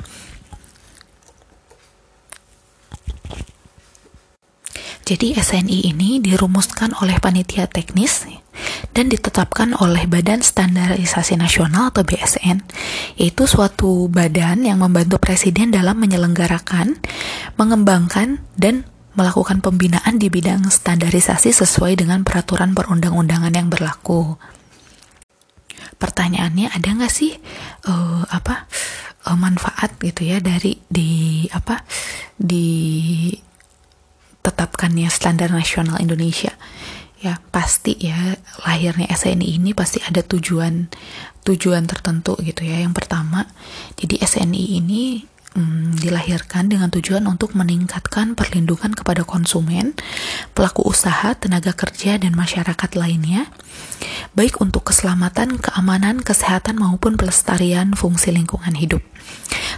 Jadi 5.03 5.34
SNI 5.34 5.93
ini 5.93 6.22
dirumuskan 6.22 6.95
oleh 7.03 7.18
panitia 7.18 7.66
teknis 7.66 8.22
dan 8.93 9.09
ditetapkan 9.09 9.74
oleh 9.80 10.05
Badan 10.07 10.45
Standarisasi 10.45 11.40
Nasional 11.40 11.90
atau 11.90 12.05
BSN, 12.07 12.62
yaitu 13.16 13.49
suatu 13.49 14.07
badan 14.12 14.62
yang 14.62 14.78
membantu 14.78 15.18
presiden 15.18 15.72
dalam 15.72 15.99
menyelenggarakan, 15.99 17.01
mengembangkan 17.62 18.42
dan 18.58 18.82
melakukan 19.14 19.62
pembinaan 19.62 20.18
di 20.18 20.26
bidang 20.26 20.66
standarisasi 20.66 21.54
sesuai 21.54 21.94
dengan 21.94 22.26
peraturan 22.26 22.74
perundang-undangan 22.74 23.54
yang 23.54 23.70
berlaku. 23.70 24.34
Pertanyaannya 26.02 26.74
ada 26.74 26.88
nggak 26.90 27.12
sih 27.12 27.38
uh, 27.86 28.26
apa 28.26 28.66
uh, 29.30 29.38
manfaat 29.38 29.94
gitu 30.02 30.26
ya 30.26 30.42
dari 30.42 30.74
di 30.90 31.46
apa 31.54 31.86
di 32.34 33.30
tetapkannya 34.42 35.06
standar 35.06 35.54
nasional 35.54 36.02
Indonesia 36.02 36.50
ya 37.22 37.38
pasti 37.54 37.94
ya 38.02 38.34
lahirnya 38.66 39.06
SNI 39.06 39.62
ini 39.62 39.70
pasti 39.78 40.02
ada 40.02 40.26
tujuan 40.26 40.90
tujuan 41.46 41.86
tertentu 41.86 42.34
gitu 42.42 42.66
ya 42.66 42.82
yang 42.82 42.90
pertama 42.90 43.46
jadi 43.94 44.18
SNI 44.26 44.82
ini 44.82 45.22
hmm, 45.55 46.00
dilahirkan 46.00 46.68
dengan 46.72 46.88
tujuan 46.92 47.24
untuk 47.28 47.57
meningkatkan 47.57 48.34
perlindungan 48.36 48.92
kepada 48.96 49.24
konsumen 49.24 49.96
pelaku 50.57 50.84
usaha 50.84 51.32
tenaga 51.36 51.72
kerja 51.72 52.16
dan 52.20 52.36
masyarakat 52.36 52.90
lainnya 52.98 53.48
baik 54.36 54.61
untuk 54.61 54.88
keselamatan 54.92 55.61
keamanan 55.61 56.20
kesehatan 56.20 56.80
maupun 56.80 57.14
pelestarian 57.16 57.92
fungsi 57.96 58.32
lingkungan 58.32 58.74
hidup 58.76 59.05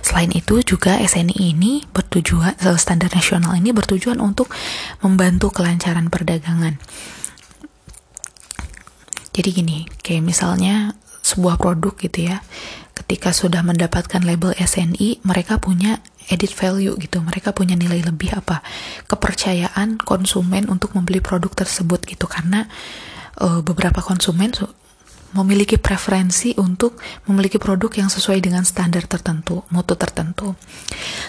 Selain 0.05 0.31
itu 0.37 0.61
juga 0.61 1.01
SNI 1.01 1.57
ini 1.57 1.85
bertujuan 1.91 2.55
eh, 2.61 2.79
standar 2.79 3.11
nasional 3.12 3.57
ini 3.57 3.72
bertujuan 3.72 4.20
untuk 4.20 4.53
membantu 5.01 5.51
kelancaran 5.53 6.12
perdagangan. 6.12 6.77
Jadi 9.35 9.49
gini, 9.51 9.79
kayak 10.05 10.22
misalnya 10.22 10.95
sebuah 11.25 11.59
produk 11.59 11.97
gitu 11.99 12.31
ya, 12.31 12.39
ketika 12.95 13.35
sudah 13.35 13.61
mendapatkan 13.67 14.23
label 14.23 14.55
SNI, 14.55 15.21
mereka 15.27 15.59
punya 15.59 15.99
edit 16.31 16.55
value 16.55 16.97
gitu, 16.97 17.21
mereka 17.21 17.53
punya 17.53 17.77
nilai 17.77 18.01
lebih 18.01 18.33
apa? 18.33 18.65
Kepercayaan 19.11 20.01
konsumen 20.01 20.71
untuk 20.73 20.97
membeli 20.97 21.21
produk 21.21 21.53
tersebut 21.53 22.07
gitu 22.09 22.25
karena 22.25 22.71
uh, 23.43 23.61
beberapa 23.61 24.01
konsumen 24.01 24.55
memiliki 25.35 25.77
preferensi 25.77 26.55
untuk 26.57 27.03
memiliki 27.27 27.59
produk 27.59 27.91
yang 27.99 28.07
sesuai 28.07 28.39
dengan 28.39 28.63
standar 28.63 29.05
tertentu, 29.11 29.67
mutu 29.75 29.99
tertentu. 29.99 30.55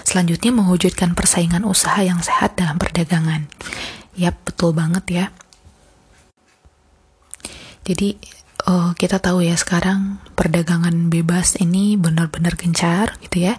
Selanjutnya 0.05 0.53
mewujudkan 0.53 1.18
persaingan 1.18 1.66
usaha 1.66 1.97
yang 2.05 2.22
sehat 2.22 2.53
dalam 2.53 2.78
perdagangan. 2.78 3.49
Yap, 4.16 4.38
betul 4.45 4.78
banget 4.78 5.05
ya. 5.09 5.26
Jadi 7.86 8.18
uh, 8.68 8.91
kita 8.97 9.22
tahu 9.22 9.45
ya 9.45 9.55
sekarang 9.55 10.18
perdagangan 10.34 11.09
bebas 11.13 11.57
ini 11.61 11.95
benar-benar 11.95 12.57
gencar 12.57 13.18
gitu 13.22 13.49
ya. 13.49 13.57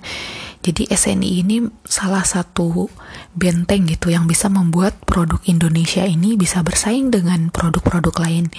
Jadi 0.67 0.91
SNI 0.91 1.31
ini 1.47 1.63
salah 1.87 2.27
satu 2.27 2.91
benteng 3.39 3.87
gitu 3.87 4.11
yang 4.11 4.27
bisa 4.27 4.51
membuat 4.51 4.99
produk 5.07 5.39
Indonesia 5.47 6.03
ini 6.03 6.35
bisa 6.35 6.67
bersaing 6.67 7.15
dengan 7.15 7.55
produk-produk 7.55 8.15
lain 8.19 8.51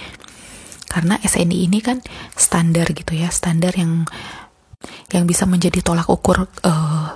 karena 0.87 1.19
SNI 1.19 1.67
ini 1.67 1.83
kan 1.83 1.99
standar 2.33 2.87
gitu 2.95 3.11
ya 3.11 3.27
standar 3.27 3.75
yang 3.75 4.07
yang 5.11 5.27
bisa 5.27 5.43
menjadi 5.43 5.83
tolak 5.83 6.07
ukur 6.07 6.47
uh, 6.47 7.09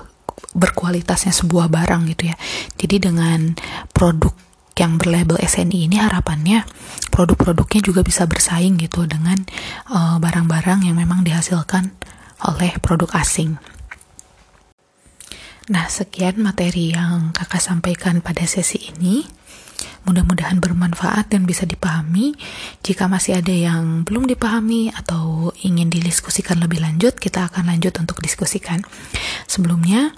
berkualitasnya 0.52 1.32
sebuah 1.32 1.72
barang 1.72 2.12
gitu 2.12 2.28
ya 2.28 2.36
jadi 2.76 3.10
dengan 3.12 3.56
produk 3.96 4.36
yang 4.80 4.96
berlabel 4.96 5.38
SNI 5.42 5.92
ini 5.92 5.98
harapannya 6.00 6.64
produk-produknya 7.12 7.82
juga 7.84 8.02
bisa 8.02 8.24
bersaing 8.26 8.80
gitu 8.80 9.04
dengan 9.06 9.44
eh, 9.92 10.18
barang-barang 10.18 10.80
uh, 10.82 10.86
yang 10.88 10.96
memang 10.98 11.28
dihasilkan 11.28 11.92
oleh 12.42 12.74
produk 12.82 13.22
asing. 13.22 13.60
Nah, 15.70 15.86
sekian 15.88 16.42
materi 16.42 16.92
yang 16.92 17.32
kakak 17.32 17.62
sampaikan 17.62 18.20
pada 18.20 18.44
sesi 18.50 18.92
ini. 18.92 19.24
Mudah-mudahan 20.02 20.58
bermanfaat 20.58 21.30
dan 21.30 21.46
bisa 21.46 21.70
dipahami. 21.70 22.34
Jika 22.82 23.06
masih 23.06 23.38
ada 23.38 23.54
yang 23.54 24.02
belum 24.02 24.26
dipahami 24.26 24.90
atau 24.90 25.54
ingin 25.62 25.94
didiskusikan 25.94 26.58
lebih 26.58 26.82
lanjut, 26.82 27.14
kita 27.22 27.46
akan 27.46 27.70
lanjut 27.70 27.94
untuk 28.02 28.18
diskusikan. 28.18 28.82
Sebelumnya, 29.46 30.18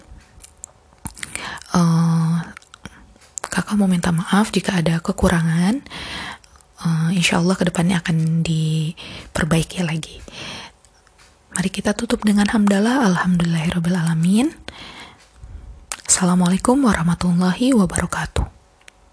uh, 1.75 2.39
kakak 3.53 3.77
mau 3.77 3.85
minta 3.85 4.09
maaf 4.09 4.49
jika 4.49 4.81
ada 4.81 4.97
kekurangan. 4.97 5.85
Uh, 6.81 7.13
insya 7.13 7.37
Allah 7.37 7.53
ke 7.53 7.69
depannya 7.69 8.01
akan 8.01 8.41
diperbaiki 8.41 9.85
lagi. 9.85 10.17
Mari 11.53 11.69
kita 11.69 11.93
tutup 11.93 12.25
dengan 12.25 12.49
hamdalah, 12.49 13.05
alhamdulillahirobbilalamin. 13.13 14.49
Assalamualaikum 16.09 16.81
warahmatullahi 16.81 17.77
wabarakatuh. 17.77 18.62